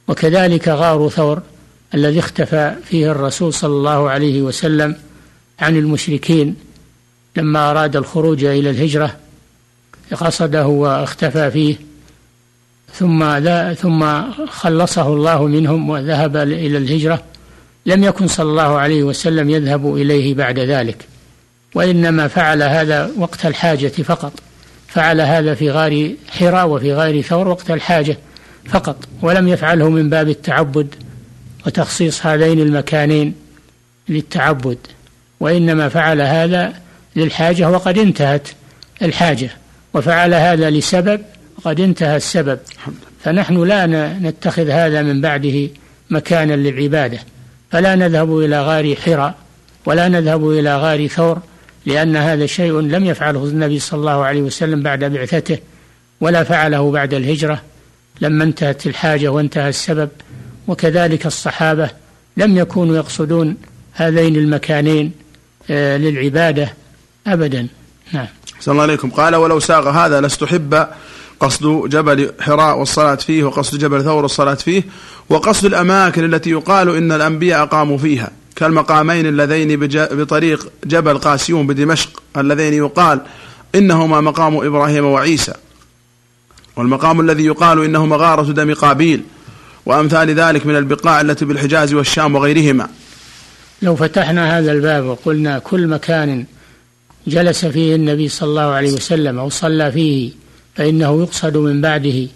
وكذلك 0.08 0.68
غار 0.68 1.10
ثور 1.10 1.42
الذي 1.94 2.20
اختفى 2.20 2.76
فيه 2.86 3.12
الرسول 3.12 3.54
صلى 3.54 3.74
الله 3.74 4.10
عليه 4.10 4.42
وسلم 4.42 4.96
عن 5.60 5.78
المشركين 5.78 6.56
لما 7.36 7.72
أراد 7.72 7.96
الخروج 7.96 8.44
إلى 8.44 8.70
الهجرة 8.70 9.16
قصده 10.14 10.68
واختفى 10.68 11.52
فيه 11.52 11.76
ثم 12.94 13.24
لا 13.24 13.74
ثم 13.74 14.22
خلصه 14.48 15.08
الله 15.08 15.46
منهم 15.46 15.90
وذهب 15.90 16.38
إلى 16.38 16.78
الهجرة. 16.78 17.24
لم 17.86 18.04
يكن 18.04 18.28
صلى 18.28 18.50
الله 18.50 18.78
عليه 18.78 19.04
وسلم 19.04 19.50
يذهب 19.50 19.96
إليه 19.96 20.34
بعد 20.34 20.60
ذلك 20.60 21.08
وإنما 21.76 22.28
فعل 22.28 22.64
هذا 22.64 23.12
وقت 23.18 23.46
الحاجة 23.46 23.88
فقط. 23.88 24.34
فعل 24.88 25.22
هذا 25.22 25.54
في 25.54 25.72
غار 25.72 26.14
حراء 26.30 26.68
وفي 26.68 26.94
غار 26.94 27.22
ثور 27.22 27.48
وقت 27.48 27.72
الحاجة. 27.72 28.18
فقط 28.66 29.08
ولم 29.22 29.48
يفعله 29.48 29.90
من 29.90 30.10
باب 30.10 30.30
التعبد 30.30 30.96
وتخصيص 31.66 32.26
هذين 32.26 32.60
المكانين 32.60 33.34
للتعبد 34.10 34.78
وإنما 35.40 35.90
فعل 35.90 36.22
هذا 36.22 36.74
للحاجة 37.16 37.70
وقد 37.70 37.98
انتهت 37.98 38.48
الحاجة 39.02 39.50
وفعل 39.94 40.34
هذا 40.34 40.70
لسبب 40.70 41.22
وقد 41.58 41.80
انتهى 41.80 42.16
السبب. 42.16 42.60
فنحن 43.24 43.64
لا 43.64 43.86
نتخذ 44.20 44.70
هذا 44.70 45.02
من 45.02 45.22
بعده 45.22 45.70
مكانا 46.10 46.54
للعبادة 46.54 47.20
فلا 47.72 47.96
نذهب 47.96 48.40
إلى 48.40 48.62
غار 48.62 48.96
حراء 48.96 49.36
ولا 49.86 50.08
نذهب 50.08 50.50
إلى 50.50 50.78
غار 50.78 51.08
ثور 51.08 51.40
لأن 51.86 52.16
هذا 52.16 52.46
شيء 52.46 52.80
لم 52.80 53.06
يفعله 53.06 53.44
النبي 53.44 53.80
صلى 53.80 54.00
الله 54.00 54.26
عليه 54.26 54.42
وسلم 54.42 54.84
بعد 54.84 55.04
بعثته 55.04 55.58
ولا 56.22 56.44
فعله 56.44 56.92
بعد 56.92 57.14
الهجرة 57.14 57.62
لما 58.22 58.44
انتهت 58.44 58.88
الحاجة 58.88 59.28
وانتهى 59.28 59.70
السبب 59.70 60.10
وكذلك 60.68 61.26
الصحابة 61.26 61.90
لم 62.38 62.58
يكونوا 62.58 62.96
يقصدون 62.96 63.58
هذين 63.94 64.36
المكانين 64.36 65.12
آه، 65.70 65.98
للعبادة 65.98 66.74
أبدا. 67.28 67.68
نعم. 68.14 68.28
صلى 68.60 68.72
الله 68.72 68.84
عليكم. 68.84 69.10
قال 69.10 69.36
ولو 69.36 69.60
ساغ 69.60 69.90
هذا 69.90 70.22
لاستحب 70.22 70.88
قصد 71.40 71.90
جبل 71.90 72.32
حراء 72.42 72.78
والصلاة 72.78 73.16
فيه 73.16 73.44
وقصد 73.44 73.78
جبل 73.78 74.04
ثور 74.04 74.24
والصلاة 74.24 74.54
فيه 74.54 74.84
وقصد 75.30 75.66
الأماكن 75.66 76.34
التي 76.34 76.50
يقال 76.50 76.96
إن 76.96 77.12
الأنبياء 77.12 77.64
أقاموا 77.64 77.98
فيها 77.98 78.32
كالمقامين 78.56 79.26
اللذين 79.26 79.80
بطريق 79.96 80.72
جبل 80.86 81.18
قاسيون 81.18 81.68
بدمشق 81.68 82.22
اللذين 82.38 82.74
يقال 82.74 83.22
إنهما 83.76 84.22
مقام 84.22 84.58
إبراهيم 84.58 85.06
وعيسى. 85.06 85.54
والمقام 86.76 87.22
الذي 87.22 87.46
يقال 87.46 87.84
إنه 87.84 88.06
مغارة 88.06 88.52
دم 88.52 88.74
قابيل 88.74 89.24
وأمثال 89.86 90.30
ذلك 90.30 90.66
من 90.66 90.76
البقاع 90.76 91.22
التي 91.22 91.46
بالحجاز 91.46 91.94
والشام 91.94 92.36
وغيرهما 92.36 92.90
لو 93.82 93.96
فتحنا 93.96 94.60
هذا 94.60 94.72
الباب 94.72 95.06
وقلنا 95.06 95.60
كل 95.60 95.88
مكان 95.88 96.46
جلس 97.28 97.66
فيه 97.66 97.96
النبي 97.96 98.28
صلى 98.28 98.50
الله 98.50 98.62
عليه 98.62 98.92
وسلم 98.92 99.40
أو 99.40 99.50
صلى 99.50 99.92
فيه 99.92 100.32
فإنه 100.76 101.22
يقصد 101.22 101.58
من 101.58 101.82
بعده 101.82 102.28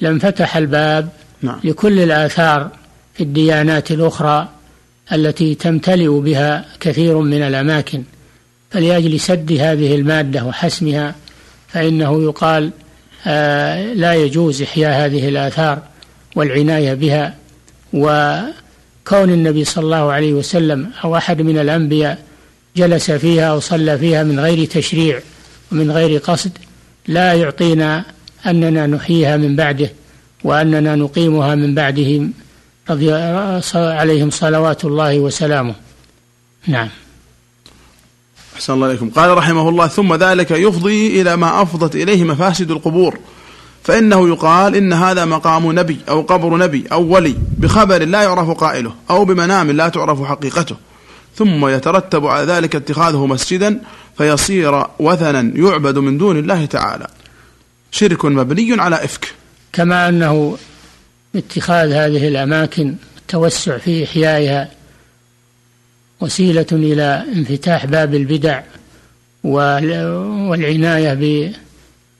لانفتح 0.00 0.56
الباب 0.56 1.08
نعم. 1.42 1.60
لكل 1.64 1.98
الآثار 1.98 2.70
في 3.14 3.22
الديانات 3.22 3.90
الأخرى 3.90 4.48
التي 5.12 5.54
تمتلئ 5.54 6.08
بها 6.08 6.64
كثير 6.80 7.18
من 7.18 7.42
الأماكن 7.42 8.02
فلأجل 8.70 9.20
سد 9.20 9.52
هذه 9.52 9.94
المادة 9.94 10.44
وحسمها 10.44 11.14
فإنه 11.68 12.22
يقال 12.22 12.70
لا 13.94 14.14
يجوز 14.14 14.62
إحياء 14.62 15.06
هذه 15.06 15.28
الآثار 15.28 15.82
والعناية 16.36 16.94
بها 16.94 17.34
وكون 17.92 19.30
النبي 19.30 19.64
صلى 19.64 19.84
الله 19.84 20.12
عليه 20.12 20.32
وسلم 20.32 20.90
أو 21.04 21.16
أحد 21.16 21.42
من 21.42 21.58
الأنبياء 21.58 22.18
جلس 22.76 23.10
فيها 23.10 23.50
أو 23.50 23.60
صلى 23.60 23.98
فيها 23.98 24.22
من 24.22 24.40
غير 24.40 24.64
تشريع 24.64 25.20
ومن 25.72 25.90
غير 25.90 26.18
قصد 26.18 26.52
لا 27.08 27.34
يعطينا 27.34 28.04
أننا 28.46 28.86
نحييها 28.86 29.36
من 29.36 29.56
بعده 29.56 29.90
وأننا 30.44 30.94
نقيمها 30.94 31.54
من 31.54 31.74
بعدهم 31.74 32.32
رضي 32.90 33.12
عليهم 33.74 34.30
صلوات 34.30 34.84
الله 34.84 35.18
وسلامه. 35.18 35.74
نعم. 36.66 36.88
أحسن 38.58 38.72
الله 38.72 38.86
إليكم. 38.90 39.10
قال 39.10 39.36
رحمه 39.38 39.68
الله 39.68 39.86
ثم 39.86 40.14
ذلك 40.14 40.50
يفضي 40.50 41.20
إلى 41.20 41.36
ما 41.36 41.62
أفضت 41.62 41.96
إليه 41.96 42.24
مفاسد 42.24 42.70
القبور. 42.70 43.18
فإنه 43.84 44.28
يقال 44.28 44.74
إن 44.74 44.92
هذا 44.92 45.24
مقام 45.24 45.78
نبي 45.78 45.98
أو 46.08 46.22
قبر 46.22 46.56
نبي 46.56 46.84
أو 46.92 47.02
ولي 47.02 47.34
بخبر 47.58 48.04
لا 48.04 48.22
يعرف 48.22 48.50
قائله 48.50 48.94
أو 49.10 49.24
بمنام 49.24 49.70
لا 49.70 49.88
تعرف 49.88 50.22
حقيقته. 50.22 50.76
ثم 51.36 51.66
يترتب 51.66 52.26
على 52.26 52.46
ذلك 52.52 52.76
اتخاذه 52.76 53.26
مسجدا 53.26 53.80
فيصير 54.18 54.84
وثنا 54.98 55.52
يعبد 55.54 55.98
من 55.98 56.18
دون 56.18 56.38
الله 56.38 56.64
تعالى. 56.64 57.06
شرك 57.90 58.24
مبني 58.24 58.80
على 58.80 59.04
إفك. 59.04 59.34
كما 59.72 60.08
أنه 60.08 60.56
اتخاذ 61.36 61.92
هذه 61.92 62.28
الأماكن 62.28 62.94
التوسع 63.18 63.78
في 63.78 64.04
إحيائها 64.04 64.77
وسيلة 66.20 66.66
إلى 66.72 67.24
انفتاح 67.34 67.86
باب 67.86 68.14
البدع 68.14 68.62
والعناية 69.44 71.14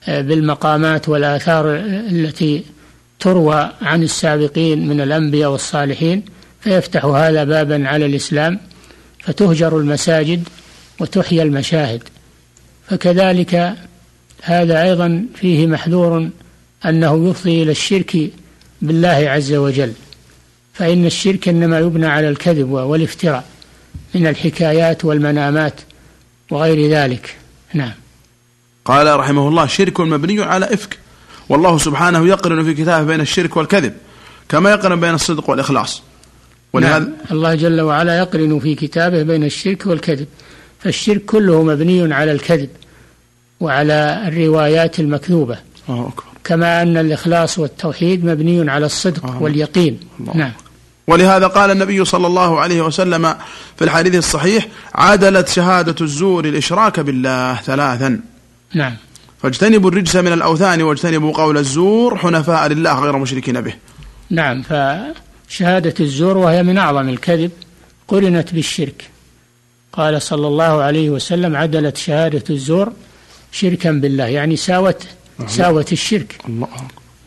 بالمقامات 0.08 1.08
والآثار 1.08 1.76
التي 2.10 2.64
تروى 3.20 3.72
عن 3.82 4.02
السابقين 4.02 4.88
من 4.88 5.00
الأنبياء 5.00 5.50
والصالحين 5.50 6.22
فيفتح 6.60 7.04
هذا 7.04 7.44
بابا 7.44 7.88
على 7.88 8.06
الإسلام 8.06 8.60
فتهجر 9.20 9.78
المساجد 9.78 10.48
وتحيى 11.00 11.42
المشاهد. 11.42 12.02
فكذلك 12.88 13.74
هذا 14.42 14.82
أيضا 14.82 15.26
فيه 15.34 15.66
محذور 15.66 16.28
أنه 16.86 17.30
يفضي 17.30 17.62
إلى 17.62 17.70
الشرك 17.70 18.30
بالله 18.82 19.08
عز 19.08 19.52
وجل 19.52 19.92
فإن 20.72 21.06
الشرك 21.06 21.48
إنما 21.48 21.78
يبنى 21.78 22.06
على 22.06 22.28
الكذب 22.28 22.70
والافتراء. 22.70 23.44
من 24.14 24.26
الحكايات 24.26 25.04
والمنامات 25.04 25.80
وغير 26.50 26.90
ذلك. 26.90 27.36
نعم. 27.74 27.92
قال 28.84 29.20
رحمه 29.20 29.48
الله 29.48 29.66
شرك 29.66 30.00
مبني 30.00 30.42
على 30.42 30.74
إفك. 30.74 30.98
والله 31.48 31.78
سبحانه 31.78 32.26
يقرن 32.26 32.64
في 32.64 32.74
كتابه 32.74 33.06
بين 33.06 33.20
الشرك 33.20 33.56
والكذب 33.56 33.92
كما 34.48 34.70
يقرن 34.70 35.00
بين 35.00 35.14
الصدق 35.14 35.50
والإخلاص. 35.50 36.02
ولهذا 36.72 36.98
نعم. 36.98 37.12
الله 37.30 37.54
جل 37.54 37.80
وعلا 37.80 38.18
يقرن 38.18 38.58
في 38.58 38.74
كتابه 38.74 39.22
بين 39.22 39.44
الشرك 39.44 39.86
والكذب. 39.86 40.26
فالشرك 40.80 41.24
كله 41.24 41.62
مبني 41.62 42.14
على 42.14 42.32
الكذب 42.32 42.68
وعلى 43.60 44.24
الروايات 44.28 45.00
المكذوبة. 45.00 45.58
كما 46.44 46.82
أن 46.82 46.96
الإخلاص 46.96 47.58
والتوحيد 47.58 48.24
مبني 48.24 48.70
على 48.70 48.86
الصدق 48.86 49.26
الله 49.26 49.42
واليقين. 49.42 50.00
الله 50.20 50.36
نعم. 50.36 50.52
ولهذا 51.08 51.46
قال 51.46 51.70
النبي 51.70 52.04
صلى 52.04 52.26
الله 52.26 52.60
عليه 52.60 52.80
وسلم 52.82 53.34
في 53.76 53.84
الحديث 53.84 54.14
الصحيح 54.14 54.66
عادلت 54.94 55.48
شهادة 55.48 55.94
الزور 56.00 56.44
الإشراك 56.44 57.00
بالله 57.00 57.54
ثلاثا. 57.54 58.20
نعم. 58.74 58.96
فاجتنبوا 59.42 59.90
الرجس 59.90 60.16
من 60.16 60.32
الأوثان 60.32 60.82
واجتنبوا 60.82 61.32
قول 61.32 61.58
الزور 61.58 62.18
حنفاء 62.18 62.68
لله 62.68 63.00
غير 63.00 63.18
مشركين 63.18 63.60
به. 63.60 63.74
نعم 64.30 64.62
فشهادة 64.62 65.94
الزور 66.00 66.36
وهي 66.36 66.62
من 66.62 66.78
أعظم 66.78 67.08
الكذب 67.08 67.50
قرنت 68.08 68.54
بالشرك. 68.54 69.10
قال 69.92 70.22
صلى 70.22 70.46
الله 70.46 70.82
عليه 70.82 71.10
وسلم 71.10 71.56
عدلت 71.56 71.96
شهادة 71.96 72.44
الزور 72.50 72.92
شركا 73.52 73.92
بالله 73.92 74.24
يعني 74.24 74.56
ساوت 74.56 75.02
ساوت 75.46 75.92
الشرك. 75.92 76.40
الله 76.48 76.68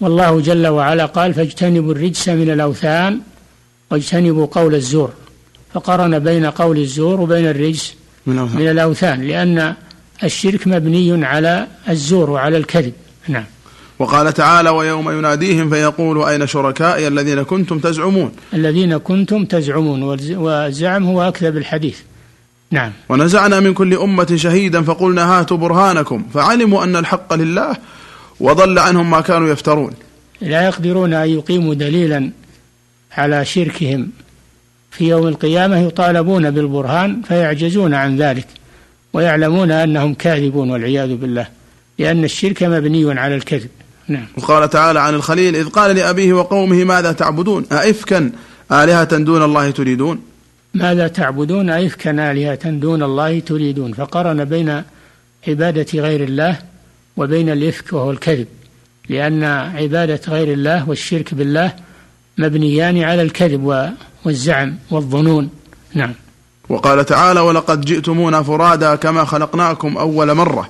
والله 0.02 0.42
جل 0.42 0.68
وعلا 0.68 1.06
قال 1.06 1.34
فاجتنبوا 1.34 1.94
الرجس 1.94 2.30
من 2.30 2.50
الأوثان 2.50 3.20
واجتنبوا 3.92 4.46
قول 4.46 4.76
الزور 4.76 5.12
فقرن 5.74 6.20
بين 6.20 6.46
قول 6.46 6.78
الزور 6.78 7.22
وبين 7.22 7.46
الرجس 7.48 7.94
من 8.28 8.34
الأوثان, 8.34 8.60
من 8.62 8.70
الأوثان 8.70 9.22
لأن 9.22 9.74
الشرك 10.24 10.68
مبني 10.68 11.26
على 11.26 11.68
الزور 11.90 12.30
وعلى 12.30 12.58
الكذب. 12.58 12.94
نعم. 13.28 13.44
وقال 14.00 14.34
تعالى 14.34 14.70
ويوم 14.70 15.10
يناديهم 15.10 15.70
فيقول 15.70 16.24
أين 16.24 16.48
شركائي 16.48 17.08
الذين 17.08 17.44
كنتم 17.44 17.80
تزعمون؟ 17.80 18.32
الذين 18.54 18.98
كنتم 18.98 19.46
تزعمون 19.46 20.04
والزعم 20.38 21.06
هو 21.06 21.22
أكذب 21.22 21.58
الحديث. 21.58 22.00
نعم. 22.72 22.92
ونزعنا 23.10 23.60
من 23.60 23.74
كل 23.74 23.94
أمة 23.94 24.36
شهيدا 24.36 24.82
فقلنا 24.82 25.40
هاتوا 25.40 25.58
برهانكم 25.58 26.26
فعلموا 26.34 26.84
أن 26.84 26.96
الحق 26.96 27.34
لله 27.34 27.78
وضل 28.40 28.80
عنهم 28.80 29.10
ما 29.10 29.22
كانوا 29.22 29.50
يفترون. 29.50 29.94
لا 30.42 30.66
يقدرون 30.66 31.14
أن 31.14 31.30
يقيموا 31.30 31.74
دليلا 31.74 32.32
على 33.18 33.46
شركهم. 33.46 34.10
في 34.92 35.10
يوم 35.10 35.28
القيامة 35.28 35.78
يطالبون 35.78 36.52
بالبرهان 36.52 37.22
فيعجزون 37.22 37.94
عن 37.94 38.18
ذلك 38.18 38.48
ويعلمون 39.14 39.72
أنهم 39.72 40.14
كاذبون 40.14 40.72
والعياذ 40.72 41.16
بالله 41.16 41.48
لأن 42.00 42.24
الشرك 42.24 42.64
مبني 42.64 43.20
على 43.20 43.36
الكذب. 43.36 43.70
نعم. 44.08 44.26
وقال 44.38 44.70
تعالى 44.70 45.00
عن 45.00 45.14
الخليل 45.14 45.56
إذ 45.56 45.70
قال 45.70 45.96
لأبيه 45.96 46.34
وقومه 46.34 46.84
ماذا 46.84 47.12
تعبدون؟ 47.12 47.66
أئفكا 47.72 48.32
آلهة 48.72 49.18
دون 49.18 49.44
الله 49.44 49.72
تريدون؟ 49.72 50.22
ماذا 50.74 51.08
تعبدون؟ 51.08 51.70
أئفكا 51.70 52.32
آلهة 52.32 52.70
دون 52.70 53.04
الله 53.04 53.40
تريدون. 53.40 53.94
فقرن 53.94 54.46
بين 54.46 54.84
عبادة 55.48 56.02
غير 56.02 56.24
الله 56.24 56.58
وبين 57.18 57.50
الإفك 57.50 57.94
وهو 57.94 58.12
الكذب 58.12 58.48
لأن 59.10 59.44
عبادة 59.44 60.22
غير 60.28 60.54
الله 60.54 60.90
والشرك 60.90 61.34
بالله 61.34 61.74
مبنيان 62.42 63.04
على 63.04 63.22
الكذب 63.22 63.94
والزعم 64.26 64.76
والظنون. 64.92 65.50
نعم. 65.94 66.14
وقال 66.70 67.06
تعالى 67.06 67.40
ولقد 67.40 67.82
جئتمونا 67.82 68.44
فرادا 68.44 68.96
كما 68.96 69.26
خلقناكم 69.26 69.98
أول 69.98 70.34
مرة 70.34 70.70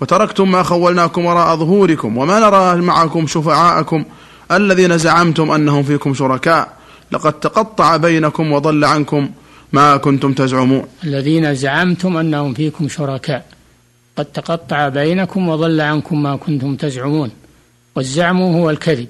وتركتم 0.00 0.50
ما 0.50 0.62
خولناكم 0.62 1.24
وراء 1.24 1.56
ظهوركم 1.56 2.16
وما 2.18 2.40
نرى 2.40 2.82
معكم 2.82 3.26
شفعاءكم 3.26 4.04
الذين 4.52 4.98
زعمتم 4.98 5.50
أنهم 5.50 5.82
فيكم 5.82 6.14
شركاء. 6.14 6.68
لقد 7.12 7.32
تقطع 7.32 7.96
بينكم 7.96 8.52
وضل 8.52 8.84
عنكم 8.84 9.30
ما 9.72 9.96
كنتم 9.96 10.32
تزعمون. 10.32 10.84
الذين 11.04 11.54
زعمتم 11.54 12.16
أنهم 12.16 12.54
فيكم 12.54 12.88
شركاء. 12.88 13.44
قد 14.16 14.24
تقطع 14.24 14.88
بينكم 14.88 15.48
وضل 15.48 15.80
عنكم 15.80 16.22
ما 16.22 16.36
كنتم 16.36 16.76
تزعمون. 16.76 17.30
والزعم 17.96 18.42
هو 18.42 18.70
الكذب. 18.70 19.08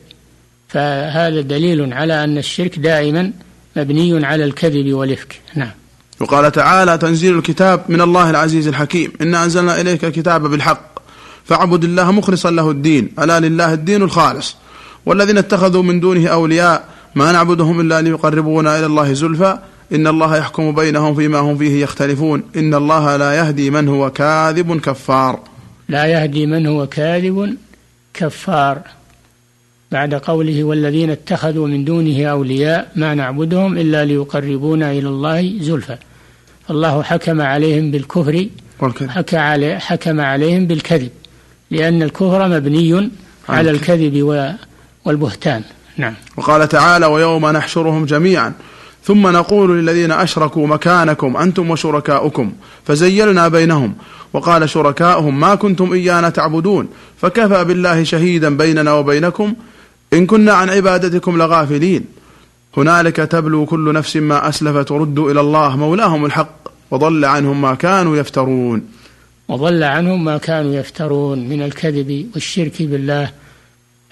فهذا 0.68 1.40
دليل 1.40 1.92
على 1.92 2.24
أن 2.24 2.38
الشرك 2.38 2.78
دائما 2.78 3.33
مبني 3.76 4.26
على 4.26 4.44
الكذب 4.44 4.92
والإفك. 4.92 5.40
نعم. 5.54 5.70
وقال 6.20 6.52
تعالى 6.52 6.98
تنزيل 6.98 7.38
الكتاب 7.38 7.85
من 7.88 8.00
الله 8.00 8.31
العزيز 8.31 8.68
الحكيم. 8.68 9.12
إنا 9.20 9.44
أنزلنا 9.44 9.81
إليك 9.81 10.04
الكتاب 10.04 10.46
بالحق. 10.46 10.98
فاعبد 11.44 11.85
الله 11.85 12.12
مخلصا 12.12 12.50
له 12.50 12.70
الدين. 12.70 13.09
ألا 13.18 13.40
لله 13.40 13.72
الدين 13.72 14.02
الخالص. 14.02 14.57
والذين 15.07 15.38
اتخذوا 15.38 15.83
من 15.83 16.00
دونه 16.00 16.28
أولياء 16.28 16.85
ما 17.14 17.33
نعبدهم 17.33 17.81
إلا 17.81 18.00
ليقربونا 18.00 18.78
إلى 18.78 18.87
الله 18.87 19.12
زلفى. 19.12 19.59
إن 19.92 20.07
الله 20.07 20.37
يحكم 20.37 20.72
بينهم 20.72 21.14
فيما 21.14 21.38
هم 21.38 21.59
فيه 21.59 21.83
يختلفون. 21.83 22.42
إن 22.57 22.74
الله 22.74 23.16
لا 23.16 23.33
يهدي 23.33 23.70
من 23.70 23.88
هو 23.88 24.11
كاذب 24.11 24.81
كفار. 24.81 25.40
لا 25.88 26.07
يهدي 26.07 26.46
من 26.46 26.66
هو 26.66 26.87
كاذب 26.87 27.57
كفار. 28.14 28.83
بعد 29.92 30.14
قوله 30.14 30.64
والذين 30.64 31.11
اتخذوا 31.11 31.68
من 31.68 31.85
دونه 31.85 32.27
أولياء 32.27 32.92
ما 32.96 33.14
نعبدهم 33.14 33.79
إلا 33.79 34.05
ليقربونا 34.05 34.92
إلى 34.92 35.09
الله 35.09 35.55
زلفى. 35.61 35.96
الله 36.70 37.03
حكم 37.03 37.40
عليهم 37.40 37.90
بالكفر 37.90 38.46
حكم 39.79 40.20
عليهم 40.20 40.66
بالكذب 40.66 41.11
لأن 41.70 42.03
الكفر 42.03 42.48
مبني 42.48 43.11
على 43.48 43.70
الكذب. 43.70 44.57
والبهتان. 45.05 45.62
نعم. 45.96 46.14
وقال 46.37 46.68
تعالى 46.68 47.07
ويوم 47.07 47.46
نحشرهم 47.46 48.05
جميعا 48.05 48.53
ثم 49.05 49.29
نقول 49.29 49.79
للذين 49.79 50.12
أشركوا 50.12 50.66
مكانكم 50.66 51.37
أنتم 51.37 51.70
وشركاؤكم 51.70 52.53
فزيلنا 52.85 53.48
بينهم. 53.48 53.94
وقال 54.33 54.70
شركاؤهم 54.70 55.40
ما 55.40 55.55
كنتم 55.55 55.92
إيانا 55.92 56.29
تعبدون 56.31 56.88
فكفى 57.20 57.64
بالله 57.64 58.05
شهيدا 58.05 58.57
بيننا 58.57 58.92
وبينكم 58.92 59.55
إن 60.12 60.27
كنا 60.27 60.53
عن 60.53 60.71
عبادتكم 60.71 61.38
لغافلين. 61.38 62.05
هنالك 62.77 63.16
تبلو 63.16 63.66
كل 63.66 63.92
نفس 63.92 64.16
ما 64.16 64.49
أسلفت 64.49 64.90
وردوا 64.90 65.31
إلى 65.31 65.40
الله 65.40 65.77
مولاهم 65.77 66.25
الحق 66.25 66.68
وضل 66.90 67.25
عنهم 67.25 67.61
ما 67.61 67.75
كانوا 67.75 68.16
يفترون. 68.16 68.83
وضل 69.49 69.83
عنهم 69.83 70.25
ما 70.25 70.38
كانوا 70.38 70.75
يفترون 70.75 71.49
من 71.49 71.62
الكذب 71.62 72.31
والشرك 72.35 72.83
بالله 72.83 73.31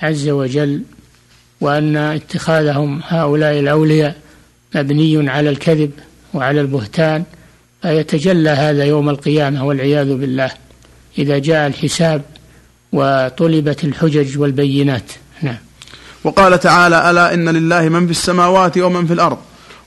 عز 0.03 0.29
وجل 0.29 0.83
وأن 1.61 1.97
اتخاذهم 1.97 3.01
هؤلاء 3.05 3.59
الأولياء 3.61 4.17
مبني 4.75 5.31
على 5.31 5.51
الكذب 5.51 5.91
وعلى 6.35 6.61
البهتان 6.61 7.25
فيتجلى 7.83 8.51
هذا 8.51 8.85
يوم 8.85 9.09
القيامة 9.09 9.67
والعياذ 9.67 10.17
بالله 10.17 10.51
إذا 11.19 11.39
جاء 11.39 11.67
الحساب 11.67 12.23
وطلبت 12.93 13.85
الحجج 13.85 14.39
والبينات. 14.39 15.13
نعم. 15.43 15.66
وقال 16.27 16.61
تعالى 16.61 17.11
ألا 17.11 17.35
إن 17.35 17.49
لله 17.49 17.89
من 17.89 18.05
في 18.09 18.11
السماوات 18.19 18.79
ومن 18.79 19.07
في 19.07 19.13
الأرض 19.13 19.39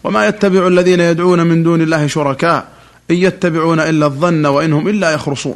وما 0.03 0.27
يتبع 0.27 0.67
الذين 0.67 0.99
يدعون 0.99 1.39
من 1.47 1.63
دون 1.63 1.81
الله 1.81 2.07
شركاء 2.07 2.67
إن 3.11 3.15
يتبعون 3.15 3.79
إلا 3.79 4.05
الظن 4.05 4.45
وإن 4.45 4.73
هم 4.73 4.87
إلا 4.87 5.11
يخرصون. 5.11 5.55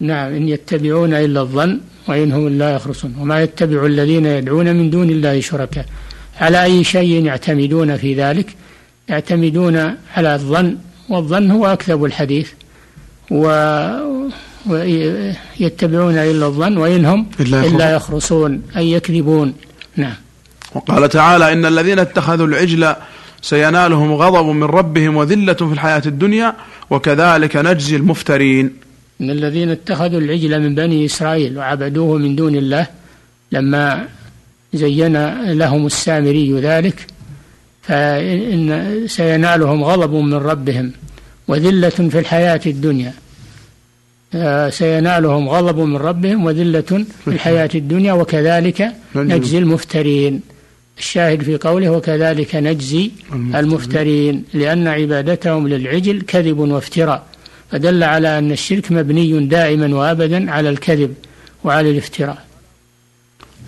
نعم 0.00 0.32
إن 0.34 0.48
يتبعون 0.48 1.14
إلا 1.14 1.40
الظن 1.40 1.80
وإن 2.08 2.32
هم 2.32 2.46
إلا 2.46 2.74
يخرصون 2.74 3.14
وما 3.20 3.42
يتبع 3.42 3.86
الذين 3.86 4.26
يدعون 4.26 4.76
من 4.76 4.90
دون 4.90 5.10
الله 5.10 5.40
شركاء. 5.40 5.86
على 6.40 6.62
أي 6.62 6.84
شيء 6.84 7.24
يعتمدون 7.24 7.96
في 7.96 8.14
ذلك؟ 8.14 8.48
يعتمدون 9.08 9.76
على 10.16 10.34
الظن 10.34 10.76
والظن 11.08 11.50
هو 11.50 11.66
أكذب 11.66 12.04
الحديث. 12.04 12.48
و 13.30 13.44
ويتبعون 14.66 16.16
إلا 16.18 16.46
الظن 16.46 16.76
وإنهم 16.76 17.26
إلا, 17.40 17.66
إلا 17.66 17.94
يخرصون 17.96 18.62
أي 18.76 18.92
يكذبون. 18.92 19.54
نعم. 19.96 20.14
وقال 20.74 21.08
تعالى 21.08 21.52
إن 21.52 21.66
الذين 21.66 21.98
اتخذوا 21.98 22.46
العجل 22.46 22.94
سينالهم 23.42 24.12
غضب 24.12 24.46
من 24.46 24.64
ربهم 24.64 25.16
وذلة 25.16 25.54
في 25.54 25.72
الحياة 25.72 26.02
الدنيا 26.06 26.54
وكذلك 26.90 27.56
نجزي 27.56 27.96
المفترين. 27.96 28.72
إن 29.20 29.30
الذين 29.30 29.70
اتخذوا 29.70 30.20
العجل 30.20 30.60
من 30.60 30.74
بني 30.74 31.04
إسرائيل 31.04 31.58
وعبدوه 31.58 32.18
من 32.18 32.36
دون 32.36 32.54
الله 32.54 32.86
لما 33.52 34.08
زين 34.74 35.16
لهم 35.52 35.86
السامري 35.86 36.60
ذلك 36.60 37.06
فإن 37.82 39.04
سينالهم 39.06 39.84
غضب 39.84 40.14
من 40.14 40.34
ربهم 40.34 40.92
وذلة 41.48 41.88
في 41.88 42.18
الحياة 42.18 42.60
الدنيا. 42.66 43.12
سينالهم 44.70 45.48
غضب 45.48 45.78
من 45.78 45.96
ربهم 45.96 46.44
وذلة 46.44 47.04
في 47.24 47.28
الحياة 47.28 47.70
الدنيا 47.74 48.12
وكذلك 48.12 48.92
نجزي 49.16 49.58
المفترين. 49.58 50.40
الشاهد 50.98 51.42
في 51.42 51.56
قوله 51.56 51.88
وكذلك 51.90 52.56
نجزي 52.56 53.10
المفترين. 53.54 54.44
لأن 54.54 54.88
عبادتهم 54.88 55.68
للعجل 55.68 56.22
كذب 56.22 56.58
وافتراء 56.58 57.26
فدل 57.70 58.02
على 58.02 58.38
أن 58.38 58.52
الشرك 58.52 58.92
مبني 58.92 59.46
دائما 59.46 59.96
وأبدا 59.96 60.50
على 60.50 60.70
الكذب 60.70 61.14
وعلى 61.64 61.90
الافتراء. 61.90 62.44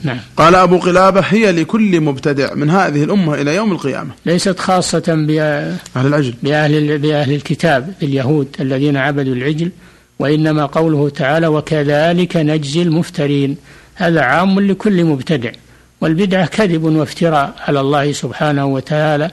نعم. 0.03 0.19
قال 0.37 0.55
أبو 0.55 0.79
قلابة 0.79 1.21
هي 1.21 1.53
لكل 1.53 2.01
مبتدع 2.01 2.55
من 2.55 2.71
هذه 2.71 3.05
الأمة 3.05 3.35
إلى 3.35 3.57
يوم 3.57 3.73
القيامة. 3.73 4.11
ليست 4.27 4.59
خاصة 4.59 5.05
بأهل 5.09 5.77
العجل. 5.97 6.35
بأهل, 6.43 6.99
بأهل 6.99 7.33
الكتاب 7.33 7.95
اليهود 8.03 8.57
الذين 8.61 8.97
عبدوا 8.97 9.35
العجل 9.35 9.71
وإنما 10.19 10.67
قوله 10.67 11.09
تعالى 11.09 11.47
وكذلك 11.47 12.37
نجزي 12.37 12.83
المفترين. 12.83 13.57
هذا 13.95 14.21
عام 14.21 14.61
لكل 14.61 15.05
مبتدع 15.05 15.53
والبدعة 16.01 16.47
كذب 16.47 16.85
وافتراء 16.85 17.55
على 17.69 17.81
الله 17.81 18.13
سبحانه 18.13 18.67
وتعالى. 18.67 19.31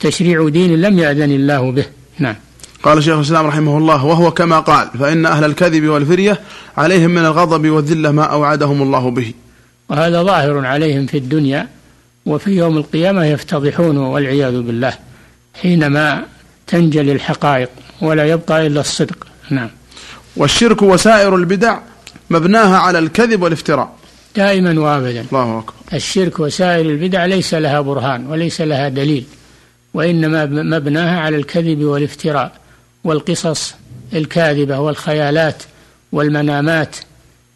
تشريع 0.00 0.48
دين 0.48 0.80
لم 0.80 0.98
يأذن 0.98 1.30
الله 1.30 1.72
به. 1.72 1.84
نعم. 2.18 2.36
قال 2.82 3.02
شيخ 3.04 3.14
الإسلام 3.14 3.46
رحمه 3.46 3.78
الله 3.78 4.04
وهو 4.04 4.30
كما 4.30 4.60
قال 4.60 4.88
فإن 4.98 5.26
أهل 5.26 5.44
الكذب 5.44 5.84
والفرية 5.84 6.40
عليهم 6.76 7.10
من 7.10 7.24
الغضب 7.24 7.68
والذلة 7.68 8.10
ما 8.10 8.22
أوعدهم 8.22 8.82
الله 8.82 9.10
به. 9.10 9.32
وهذا 9.88 10.22
ظاهر 10.22 10.66
عليهم 10.66 11.06
في 11.06 11.18
الدنيا 11.18 11.68
وفي 12.26 12.50
يوم 12.50 12.76
القيامة 12.76 13.24
يفتضحون 13.24 13.96
والعياذ 13.96 14.62
بالله 14.62 14.94
حينما 15.62 16.24
تنجلي 16.66 17.12
الحقائق 17.12 17.68
ولا 18.00 18.24
يبقى 18.26 18.66
إلا 18.66 18.80
الصدق. 18.80 19.26
نعم. 19.50 19.68
والشرك 20.36 20.82
وسائر 20.82 21.36
البدع 21.36 21.78
مبناها 22.30 22.78
على 22.78 22.98
الكذب 22.98 23.42
والافتراء. 23.42 23.92
دائما 24.36 24.80
وابدا. 24.80 25.26
الله 25.32 25.58
أكبر. 25.58 25.72
الشرك 25.92 26.40
وسائر 26.40 26.90
البدع 26.90 27.24
ليس 27.24 27.54
لها 27.54 27.80
برهان 27.80 28.26
وليس 28.26 28.60
لها 28.60 28.88
دليل 28.88 29.24
وإنما 29.94 30.46
مبناها 30.46 31.20
على 31.20 31.36
الكذب 31.36 31.84
والافتراء 31.84 32.52
والقصص 33.04 33.74
الكاذبة 34.14 34.78
والخيالات 34.78 35.62
والمنامات 36.12 36.96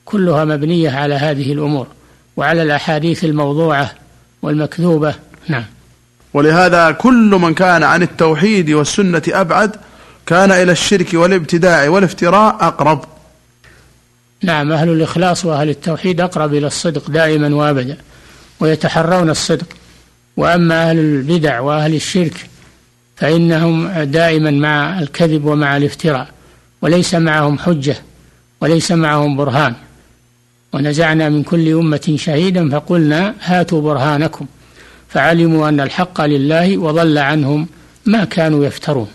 كلها 0.05 0.45
مبنية 0.45 0.91
على 0.91 1.15
هذه 1.15 1.53
الأمور 1.53 1.87
وعلى 2.37 2.63
الأحاديث 2.63 3.25
الموضوعة 3.25 3.91
والمكذوبة. 4.43 5.15
نعم. 5.49 5.65
ولهذا 6.35 6.91
كل 6.91 7.39
من 7.41 7.55
كان 7.55 7.83
عن 7.83 8.03
التوحيد 8.03 8.71
والسنة 8.71 9.23
أبعد 9.29 9.77
كان 10.27 10.51
إلى 10.53 10.73
الشرك 10.73 11.15
والابتداع 11.15 11.89
والافتراء 11.89 12.57
أقرب. 12.61 13.05
نعم 14.43 14.73
أهل 14.73 14.89
الإخلاص 14.89 15.45
وأهل 15.45 15.69
التوحيد 15.69 16.21
أقرب 16.21 16.55
إلى 16.55 16.67
الصدق 16.67 17.11
دائما 17.11 17.55
وأبدا 17.55 17.97
ويتحرون 18.61 19.31
الصدق. 19.31 19.67
وأما 20.37 20.91
أهل 20.91 20.99
البدع 20.99 21.61
وأهل 21.61 21.95
الشرك 21.95 22.49
فإنهم 23.17 23.89
دائما 24.03 24.51
مع 24.51 24.99
الكذب 24.99 25.45
ومع 25.45 25.77
الافتراء 25.77 26.29
وليس 26.83 27.15
معهم 27.15 27.59
حجة 27.59 27.97
وليس 28.61 28.93
معهم 28.93 29.37
برهان. 29.37 29.75
ونزعنا 30.73 31.29
من 31.29 31.43
كل 31.43 31.73
أمة 31.73 32.15
شهيدا 32.19 32.71
فقلنا 32.71 33.35
هاتوا 33.43 33.83
برهانكم 33.83 34.47
فعلموا 35.09 35.69
أن 35.69 35.81
الحق 35.81 36.21
لله 36.21 36.79
وضل 36.79 37.19
عنهم 37.19 37.67
ما 38.07 38.25
كانوا 38.25 38.65
يفترون. 38.65 39.09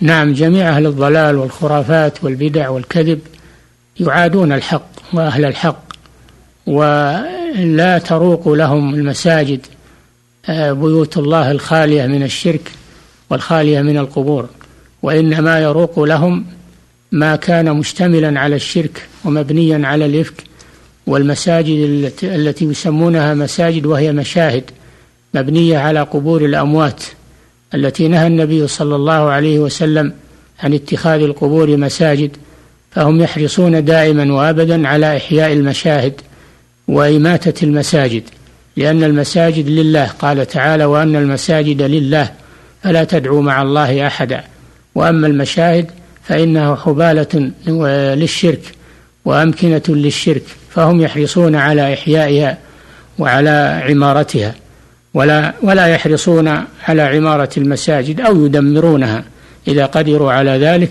نعم 0.00 0.32
جميع 0.32 0.68
أهل 0.68 0.86
الضلال 0.86 1.36
والخرافات 1.36 2.24
والبدع 2.24 2.68
والكذب 2.68 3.20
يعادون 4.00 4.52
الحق 4.52 4.88
وأهل 5.12 5.44
الحق 5.44 5.82
ولا 6.66 7.98
تروق 7.98 8.48
لهم 8.48 8.94
المساجد 8.94 9.60
آه، 10.48 10.72
بيوت 10.72 11.16
الله 11.16 11.50
الخالية 11.50 12.06
من 12.06 12.22
الشرك 12.22 12.72
والخالية 13.30 13.82
من 13.82 13.98
القبور 13.98 14.48
وإنما 15.02 15.60
يروق 15.60 16.00
لهم 16.00 16.46
ما 17.12 17.36
كان 17.36 17.76
مشتملا 17.76 18.40
على 18.40 18.56
الشرك 18.56 19.08
ومبنيا 19.24 19.86
على 19.86 20.06
الإفك 20.06 20.44
والمساجد 21.06 22.10
التي 22.22 22.64
يسمونها 22.64 23.34
مساجد 23.34 23.86
وهي 23.86 24.12
مشاهد 24.12 24.70
مبنية 25.34 25.78
على 25.78 26.00
قبور 26.00 26.44
الأموات. 26.44 27.02
التي 27.76 28.08
نهى 28.08 28.26
النبي 28.26 28.66
صلى 28.66 28.96
الله 28.96 29.30
عليه 29.30 29.58
وسلم 29.58 30.12
عن 30.62 30.74
اتخاذ 30.74 31.22
القبور 31.22 31.76
مساجد 31.76 32.36
فهم 32.90 33.20
يحرصون 33.20 33.84
دائما 33.84 34.32
وابدا 34.32 34.88
على 34.88 35.16
إحياء 35.16 35.52
المشاهد 35.52 36.20
وإماتة 36.88 37.64
المساجد 37.64 38.22
لأن 38.76 39.04
المساجد 39.04 39.68
لله 39.68 40.06
قال 40.06 40.46
تعالى 40.46 40.84
وان 40.84 41.16
المساجد 41.16 41.82
لله 41.82 42.30
فلا 42.82 43.04
تدعوا 43.04 43.42
مع 43.42 43.62
الله 43.62 44.06
احدا 44.06 44.44
وأما 44.94 45.26
المشاهد 45.26 45.90
فإنها 46.22 46.76
حبالة 46.76 47.50
للشرك 48.14 48.60
وأمكنة 49.24 49.82
للشرك 49.88 50.42
فهم 50.70 51.00
يحرصون 51.00 51.54
على 51.54 51.94
إحيائها 51.94 52.58
وعلى 53.18 53.82
عمارتها. 53.88 54.54
ولا 55.14 55.52
ولا 55.62 55.86
يحرصون 55.86 56.48
على 56.88 57.02
عمارة 57.02 57.50
المساجد 57.56 58.20
أو 58.20 58.44
يدمرونها 58.46 59.24
إذا 59.68 59.86
قدروا 59.86 60.32
على 60.32 60.50
ذلك 60.50 60.90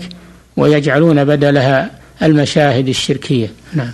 ويجعلون 0.56 1.24
بدلها 1.24 1.90
المشاهد 2.22 2.88
الشركية. 2.88 3.52
نعم. 3.74 3.90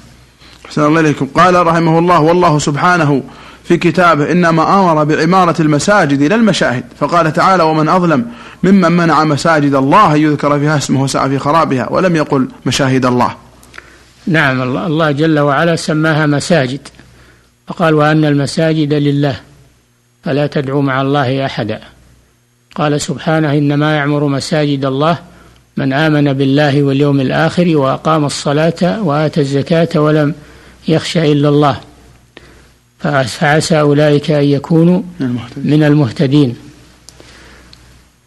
أحسن 0.66 0.84
الله 0.84 1.00
إليكم. 1.00 1.26
قال 1.34 1.66
رحمه 1.66 1.98
الله 1.98 2.20
والله 2.20 2.58
سبحانه 2.58 3.22
في 3.64 3.76
كتابه 3.76 4.32
إنما 4.32 4.80
أمر 4.80 5.04
بعمارة 5.04 5.62
المساجد 5.62 6.22
لا 6.22 6.34
المشاهد 6.34 6.84
فقال 7.00 7.32
تعالى 7.32 7.62
ومن 7.62 7.88
أظلم 7.88 8.26
ممن 8.62 8.92
منع 8.92 9.24
مساجد 9.24 9.74
الله 9.74 10.16
يذكر 10.16 10.58
فيها 10.58 10.76
اسمه 10.76 11.02
وسعى 11.02 11.28
في 11.28 11.38
خرابها 11.38 11.88
ولم 11.90 12.16
يقل 12.16 12.48
مشاهد 12.66 13.06
الله. 13.06 13.34
نعم 14.26 14.62
الله 14.76 15.10
جل 15.10 15.38
وعلا 15.38 15.76
سماها 15.76 16.26
مساجد 16.26 16.88
فقال 17.66 17.94
وأن 17.94 18.24
المساجد 18.24 18.94
لله. 18.94 19.36
فلا 20.24 20.46
تدعوا 20.46 20.82
مع 20.82 21.02
الله 21.02 21.46
أحدا. 21.46 21.80
قال 22.74 23.00
سبحانه 23.00 23.52
إنما 23.52 23.96
يعمر 23.96 24.26
مساجد 24.26 24.84
الله 24.84 25.18
من 25.76 25.92
آمن 25.92 26.32
بالله 26.32 26.82
واليوم 26.82 27.20
الآخر 27.20 27.76
وأقام 27.76 28.24
الصلاة 28.24 29.02
وآتى 29.02 29.40
الزكاة 29.40 30.00
ولم 30.00 30.34
يخش 30.88 31.16
إلا 31.16 31.48
الله. 31.48 31.80
فعسى 33.26 33.80
أولئك 33.80 34.30
أن 34.30 34.44
يكونوا 34.44 35.02
من 35.56 35.82
المهتدين. 35.82 36.56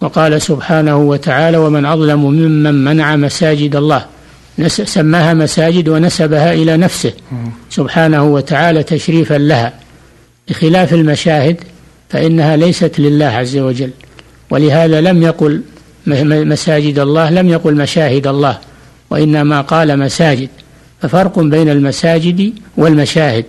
وقال 0.01 0.41
سبحانه 0.41 0.97
وتعالى 0.97 1.57
ومن 1.57 1.85
أظلم 1.85 2.25
ممن 2.25 2.85
منع 2.85 3.15
مساجد 3.15 3.75
الله. 3.75 4.05
سماها 4.67 5.33
مساجد 5.33 5.89
ونسبها 5.89 6.53
إلى 6.53 6.77
نفسه. 6.77 7.13
سبحانه 7.69 8.23
وتعالى 8.23 8.83
تشريفا 8.83 9.33
لها. 9.33 9.73
بخلاف 10.49 10.93
المشاهد 10.93 11.57
فإنها 12.09 12.55
ليست 12.55 12.91
لله 12.99 13.25
عز 13.25 13.57
وجل. 13.57 13.89
ولهذا 14.49 15.01
لم 15.01 15.23
يقل 15.23 15.61
مساجد 16.45 16.99
الله 16.99 17.29
لم 17.29 17.49
يقل 17.49 17.75
مشاهد 17.75 18.27
الله 18.27 18.57
وإنما 19.09 19.61
قال 19.61 19.99
مساجد. 19.99 20.49
ففرق 21.01 21.39
بين 21.39 21.69
المساجد 21.69 22.53
والمشاهد. 22.77 23.45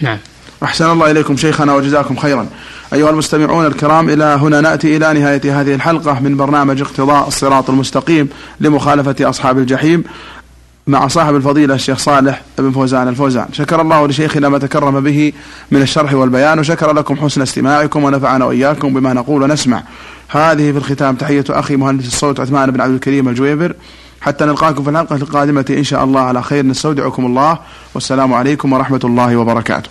نعم. 0.00 0.18
أحسن 0.62 0.90
الله 0.90 1.10
إليكم 1.10 1.36
شيخنا 1.36 1.74
وجزاكم 1.74 2.16
خيرا. 2.16 2.46
أيها 2.92 3.10
المستمعون 3.10 3.66
الكرام 3.66 4.10
إلى 4.10 4.24
هنا 4.24 4.60
نأتي 4.60 4.96
إلى 4.96 5.12
نهاية 5.12 5.60
هذه 5.60 5.74
الحلقة 5.74 6.20
من 6.20 6.36
برنامج 6.36 6.80
اقتضاء 6.80 7.28
الصراط 7.28 7.70
المستقيم 7.70 8.28
لمخالفة 8.60 9.16
أصحاب 9.20 9.58
الجحيم. 9.58 10.04
مع 10.90 11.08
صاحب 11.08 11.36
الفضيلة 11.36 11.74
الشيخ 11.74 11.98
صالح 11.98 12.42
بن 12.58 12.70
فوزان 12.70 13.08
الفوزان. 13.08 13.46
شكر 13.52 13.80
الله 13.80 14.08
لشيخنا 14.08 14.48
ما 14.48 14.58
تكرم 14.58 15.00
به 15.00 15.32
من 15.70 15.82
الشرح 15.82 16.14
والبيان 16.14 16.58
وشكر 16.58 16.92
لكم 16.92 17.16
حسن 17.16 17.42
استماعكم 17.42 18.04
ونفعنا 18.04 18.44
وإياكم 18.44 18.94
بما 18.94 19.12
نقول 19.12 19.42
ونسمع. 19.42 19.82
هذه 20.28 20.72
في 20.72 20.78
الختام 20.78 21.14
تحية 21.14 21.44
أخي 21.50 21.76
مهندس 21.76 22.06
الصوت 22.06 22.40
عثمان 22.40 22.70
بن 22.70 22.80
عبد 22.80 22.94
الكريم 22.94 23.28
الجويبر. 23.28 23.74
حتى 24.20 24.44
نلقاكم 24.44 24.84
في 24.84 24.90
الحلقة 24.90 25.16
القادمة 25.16 25.64
إن 25.70 25.84
شاء 25.84 26.04
الله. 26.04 26.20
على 26.20 26.42
خير 26.42 26.66
نستودعكم 26.66 27.26
الله. 27.26 27.58
والسلام 27.94 28.34
عليكم 28.34 28.72
ورحمة 28.72 29.00
الله 29.04 29.36
وبركاته. 29.36 29.90